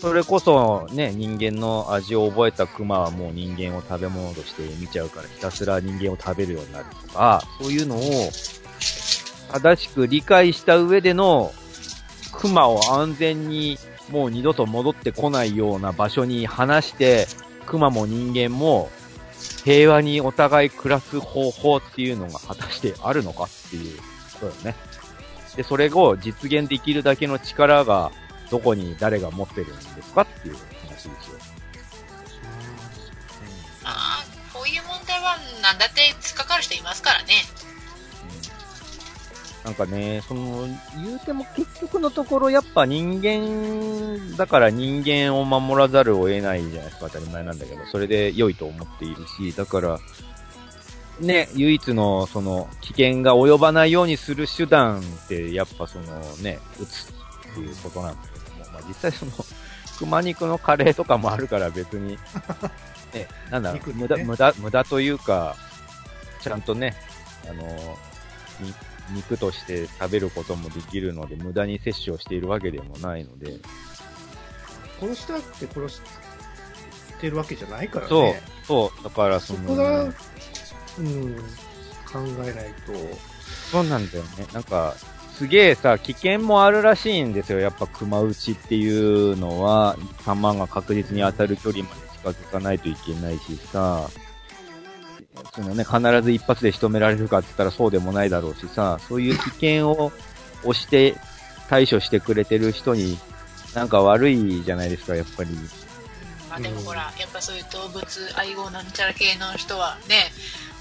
[0.04, 8.02] それこそね、人間の味を覚えた熊はもう人間を食べ物として見ちゃうから、ひたすら人間を食べるようになるとか、そういうのを
[9.54, 11.54] 正しく理解した上での
[12.34, 13.78] 熊を安全に
[14.10, 17.26] もう二度と戻ってこないような場所に離して、
[17.66, 18.90] 熊も人間も
[19.64, 23.98] 平和にお互い暮らす方法っていうのが果たしてあるのかっていう
[24.34, 24.76] ことだよね。
[25.56, 28.12] で、それを実現できるだけの力が
[28.54, 31.14] どこに誰が持ってるんですかっていう話ですよ。
[33.84, 34.24] ああ、
[34.54, 37.34] こういう問題は何だって突っかかる人いますからね。
[39.64, 40.68] なんかね、その、
[41.04, 50.00] 言うても結局のところやっぱ人間だから人間を守らざるを得ないじゃないですか、当たり前なんだけど、それで良いと思っているし、だから、
[51.20, 58.33] ね、唯一のその危険が及ばないようにする手段ってやっぱそのね、撃つっていうことなんだけども、
[58.74, 59.32] まあ実際その、
[60.00, 62.18] 熊肉のカレーとかもあるから別に、
[63.14, 65.56] ね、なんだろう、肉ね無駄、無駄、無駄というか、
[66.42, 66.96] ちゃんとね、
[67.50, 67.64] あの、
[68.60, 68.74] に
[69.12, 73.60] 肉として食べることもできるので、無駄に摂取をしているわけでもないので、
[75.00, 76.02] 殺したくて殺し
[77.20, 80.18] てるわけじゃないからそうね。、そう、だからその、そこが、うん、考
[82.46, 82.94] えないと。
[83.72, 84.48] そうなんだよね。
[84.54, 84.96] なんか、
[85.44, 87.60] すげえさ、危険もあるらしいんですよ。
[87.60, 94.10] やっぱ熊打ちっていうのは、弾が確実に当たる距離まで近づかないといけないしさ、
[95.54, 100.14] そのね、必ず一発で仕留められるかって言ったらそうでもないだろうしさ、そういう危険を
[100.64, 101.18] 押して
[101.68, 103.18] 対処してくれてる人に、
[103.76, 105.50] なんか悪いじゃないですか、やっぱり。
[106.54, 108.06] まあでもほら、やっぱそういう動物
[108.38, 110.30] 愛護なんちゃら系の人はね、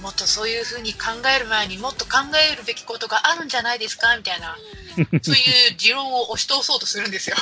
[0.03, 2.19] もっとそういう風に考える前にもっと考
[2.53, 4.55] えるべきことがあるんじゃないですかみたいな、
[5.23, 7.37] そういう持論を押し通そうとするんですよ。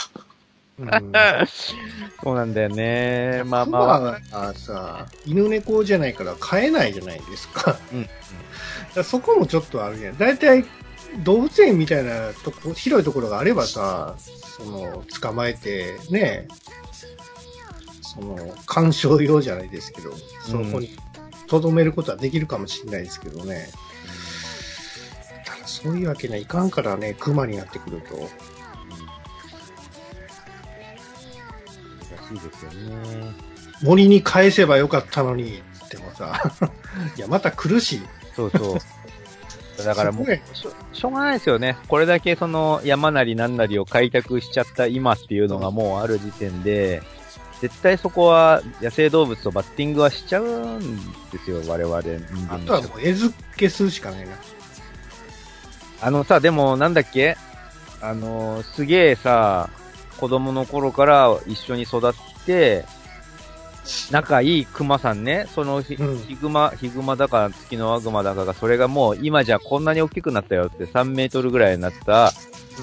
[0.78, 1.12] うん
[2.22, 3.42] そうなんだよね。
[3.46, 4.20] まあまあ。
[4.30, 7.78] 熊がさ、犬猫じゃないから飼えないじゃないですか。
[7.92, 8.08] うん。
[8.94, 10.16] らそこもちょっとあるやん。
[10.16, 10.64] だいたい
[11.24, 14.14] 動物園みたいなとこ、広いところがあればさ、
[14.56, 16.46] その、捕まえて、ね、
[18.14, 18.36] その、
[18.66, 20.96] 鑑賞用じゃないですけど、そこに
[21.46, 23.68] 留めることはできるかもしれないですけどね。
[25.44, 28.16] ただそういうわけにはいかんからね、熊になってくると。
[32.26, 33.34] 難しいですよね。
[33.82, 36.52] 森に返せばよかったのに、ってもさ、
[37.16, 38.02] いや、また苦しい。
[38.34, 38.78] そうそう。
[39.84, 41.76] だからもうしょしょうがないですよね。
[41.88, 47.02] これだけその山なりなんなりを開拓しちゃった今っていうのがもうある時点で、
[47.60, 50.96] 絶対そこは野生動物とバッティングはしちゃうん
[51.30, 51.96] ですよ、我々
[52.48, 54.32] あとはもう、餌付けするしかないな。
[56.00, 57.36] あのさ、でもなんだっけ？
[58.00, 59.68] あの、すげえさ、
[60.16, 62.12] 子供の頃から一緒に育っ
[62.46, 62.86] て、
[64.10, 72.32] 仲いい熊さんね、そのヒグマ、ヒグマだか月のワグマだかが、それがもう今じゃこんなに大きくなったよって3メートルぐらいになった、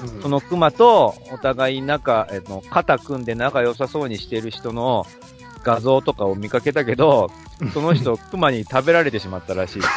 [0.02, 5.06] うんその熊とお互い仲、えっと、肩組んで仲良さそうにしてる人の
[5.64, 7.32] 画像とかを見かけたけど、
[7.74, 9.82] その人、熊に食べられてしまったらしい。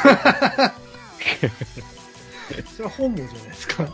[2.77, 3.87] それは本望じゃないですか。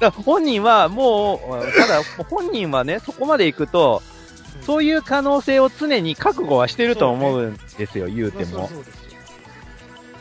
[0.00, 4.02] だ本人はもう、ただ本人はね、そこまで行くと、
[4.62, 8.68] そういう可能性を常に覚悟はしてると思うんですよ、言うても。
[8.68, 9.08] そうですよ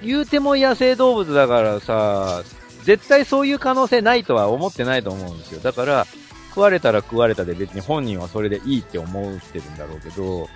[0.04, 2.44] 言うても野生動物だからさ、
[2.88, 5.60] 絶対そういう可能性ないとは思ってないと思うんですよ。
[5.60, 6.08] だから、
[6.48, 10.48] 食われたら食われたで別に本人はそれでいいって思ってるんだろうけど、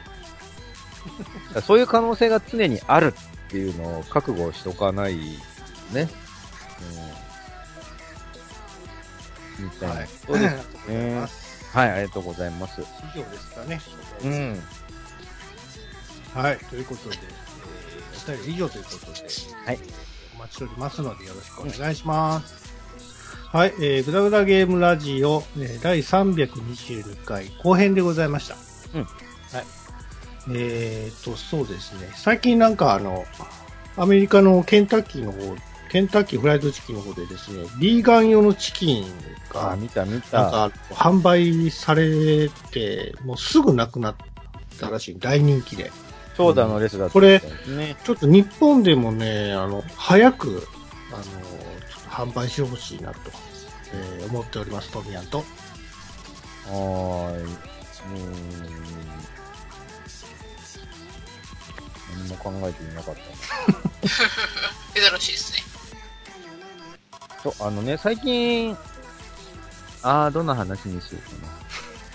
[1.62, 3.14] そういう可能性が常にある
[3.48, 5.18] っていうのを覚悟しとかない
[5.92, 6.08] ね。
[9.60, 9.66] うん。
[9.66, 9.96] みたいな。
[9.96, 12.82] はいそうですありがとうございますはい、ありがとうございます。
[13.14, 13.82] 以上ですかね。
[14.24, 14.64] うん。
[16.34, 19.28] はい、ということで、えー、お便り以上ということで、
[19.66, 20.11] はい。
[20.42, 22.74] お待ちしておりますのでよろしくお願いします。
[23.52, 28.56] はい、えー、グダグダゲームラジオ、えー第322回後編でございました。
[28.98, 29.04] うん。
[29.04, 29.12] はい。
[30.52, 32.10] えーと、そうですね。
[32.16, 33.26] 最近なんかあの、
[33.98, 35.56] アメリカのケンタッキーの方、
[35.92, 39.06] ケンタッキーフライドチキンの方でですね、ビーガン用のチキン
[39.54, 40.30] あ、が、見た見なんた。
[40.30, 44.16] か販売されて、もうすぐなくなっ
[44.80, 45.20] たらしい。
[45.20, 45.92] 大人気で。
[46.50, 47.40] 長蛇の列だったこれ。
[47.40, 50.68] ちょっと日本でもね、あの、早く、
[51.14, 51.30] あの、ちょ
[52.00, 53.20] っと販売してほしいなと、
[53.94, 55.38] えー思っております、トミヤンと。
[55.40, 57.44] はーい。
[57.44, 58.92] うーん。
[62.18, 63.22] 何も考えていなかった。
[65.10, 65.60] 珍しいですね。
[67.44, 68.78] そう、あのね、最近、
[70.04, 71.20] あー、どんな話にしよ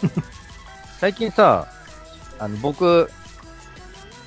[0.03, 0.23] うかな。
[1.01, 1.67] 最近さ、
[2.39, 3.11] あの、僕、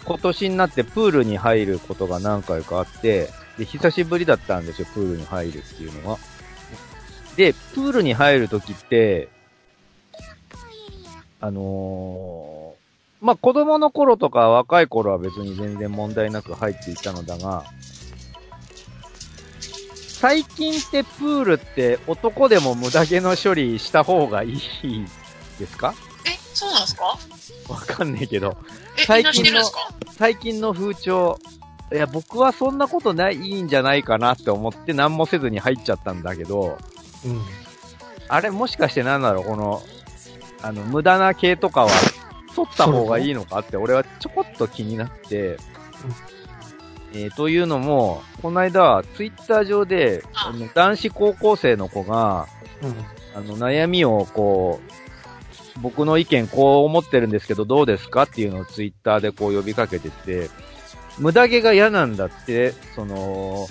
[0.09, 3.29] 今年になってプールに入ることが何回かあって、
[3.59, 6.17] で、久しぶりだったんですよ、プールに入るっていうのが。
[7.35, 9.29] で、プールに入るときって、
[11.39, 17.65] あのーまあ、子供の頃とか若い頃は別に全然問題なく入っていたのだが、
[20.19, 24.59] 最近ってプールって男でも無駄毛の処理した方がいい
[25.59, 25.93] ですか、
[26.59, 27.17] そうなんですか？
[27.69, 28.57] わかんねえけど。
[29.07, 29.61] 最近の
[30.17, 31.39] 最近の風潮、
[31.93, 36.77] いや、僕はそんなことない、いいんじゃないかなって思って何もせずに入っちゃったんだけど、
[37.25, 37.41] うん。
[38.27, 39.81] あれもしかしてなんだろう、この、
[40.61, 41.89] あの、無駄な毛とかは、
[42.55, 45.57] 取った方がいいのかって俺はちょこっと気になって、
[47.13, 52.47] えーというのも、この間、ツイッター上で、ああの男子高校生の子が、
[52.81, 52.95] うん。
[53.35, 54.88] あの、悩みをこう、
[55.81, 60.49] 僕の意見こう思ってるんですけどどうですかっていうのをツイッターでこう呼びかけてて、
[61.17, 63.67] 無駄毛が嫌なんだって、その、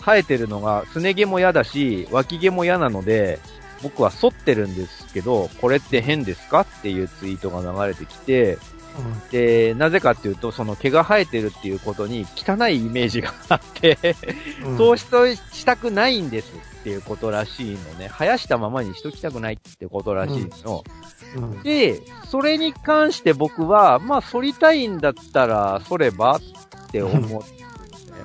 [0.00, 3.38] 生えてるのが、すね毛も嫌だし、脇毛も嫌なので、
[3.82, 8.58] 僕は剃ってるんですけど、これって変ですかっていうツイートが流れてきて、
[9.30, 13.98] で、なぜかっていうと、その毛が生えてるっていうことに汚いイメージがあって、
[14.64, 14.76] うん。
[14.78, 18.08] そうしたくないんですっていうことらしいのね。
[18.08, 20.84] 生やしたままにしときたくないってことらしいの。
[20.84, 21.17] うん。
[21.62, 26.40] で、それに関して僕は、まあ、反りたいんだったら、反ればっ
[26.90, 28.24] て思うんですね。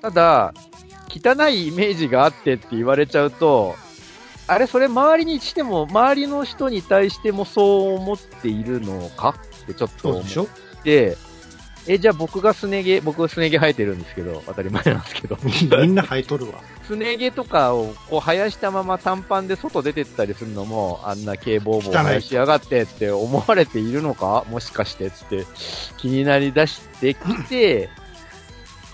[0.00, 0.54] ただ、
[1.08, 3.76] 汚いイメージがあってって言われちゃうと、
[4.46, 9.34] あれ、それ周りにしても、周りの人に対してもそう思っているのか？
[9.62, 10.46] ってちょっと思っ
[10.82, 11.16] て、
[11.86, 15.52] え、じゃあ僕がすね毛、僕はすね毛生えてるんですけど、当たり前なんですけど、み
[15.86, 16.54] んな生えとるわ。
[16.86, 24.44] すね毛とかをこう生やしたまま短パンで外出てったりするのも、あんな毛ボーボー生やしやがってって思われているのか？
[24.48, 25.44] もしかしてって
[25.98, 27.90] 気になりだしてきて、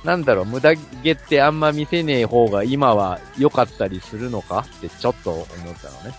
[0.03, 4.67] なんだろう、無駄毛ってあんま見せねえ方が今は良かったりするのか？
[4.79, 6.15] ってちょっと思ったのね。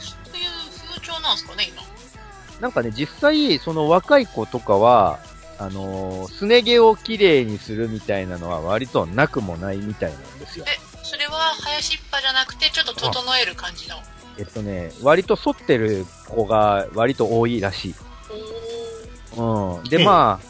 [0.00, 0.48] そういう
[0.88, 1.82] 風潮なんですかね、今。
[2.60, 5.18] なんかね、実際、その若い子とかは、
[5.58, 10.64] あのーすね毛をきれいにするみたいなのは割となくもないみたいなんですよ。
[10.68, 13.96] え、それは生やしっぱじゃなくて、ちょっと整える感じの？
[14.36, 17.94] えっとね、割と反ってる子が割と多いらしい。
[19.36, 19.84] おうん。
[19.84, 20.46] で、ええまあ、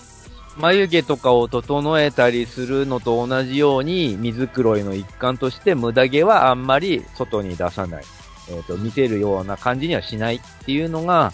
[0.56, 8.04] 眉毛とかを整えたりするのと同じように、水黒いの一環として無駄毛はあんまり外に出さない。
[8.48, 11.32] えっ、と、見せるような感じにはしないっていうのが、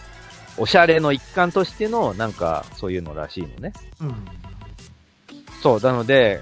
[0.61, 3.73] おしゃれの一環としての、なんか、そういうのらしいのね。
[4.03, 4.15] うん。
[5.63, 6.41] そう、なので、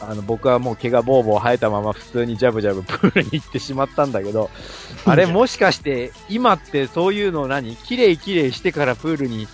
[0.00, 4.50] あの、僕はもう毛がボーボー生えたまま普通にジャブジャブプールに行ってしまったんだけど、
[5.04, 9.48] あれもしかして、今ってそういうのを何綺麗綺麗してからプールに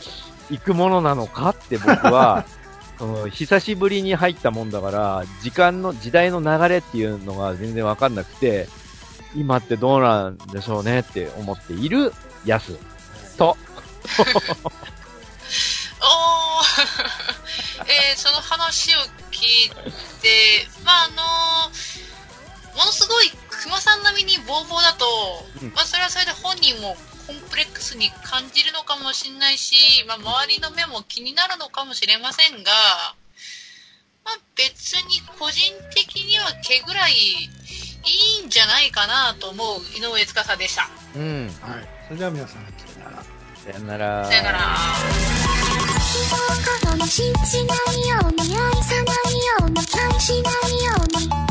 [0.51, 2.45] 行くものなのかって僕は、
[3.01, 8.69] うん久しぶりに入ったもんだから、時間の、時代の流れっていうのが全然わかんなくて、
[9.35, 12.13] 今ってどうなんでしょうねって思っている
[12.45, 12.77] やす。
[13.41, 13.57] と、
[16.03, 16.87] おー
[17.87, 18.99] えー、その話を
[19.31, 19.71] 聞い
[20.21, 21.71] て、まあ、あの
[22.77, 26.97] ものすごい熊さん並みにボーボーだと、うんまあ、それはそれで本人も
[27.27, 32.73] コンプレックスに感じるのかもしれないし、まあ、周りの目も気になるのかもしれませんが、
[34.25, 40.89] まあ、別に個人的には毛ぐらいいいんじゃないかなと思う井上司でした。
[41.15, 41.47] うん。
[41.61, 41.89] はい。
[42.09, 42.67] それでは皆さん、
[43.73, 44.25] さよなら。
[44.25, 44.59] さよなら。
[46.01, 51.50] 人を過信じないように愛さないように愛しないように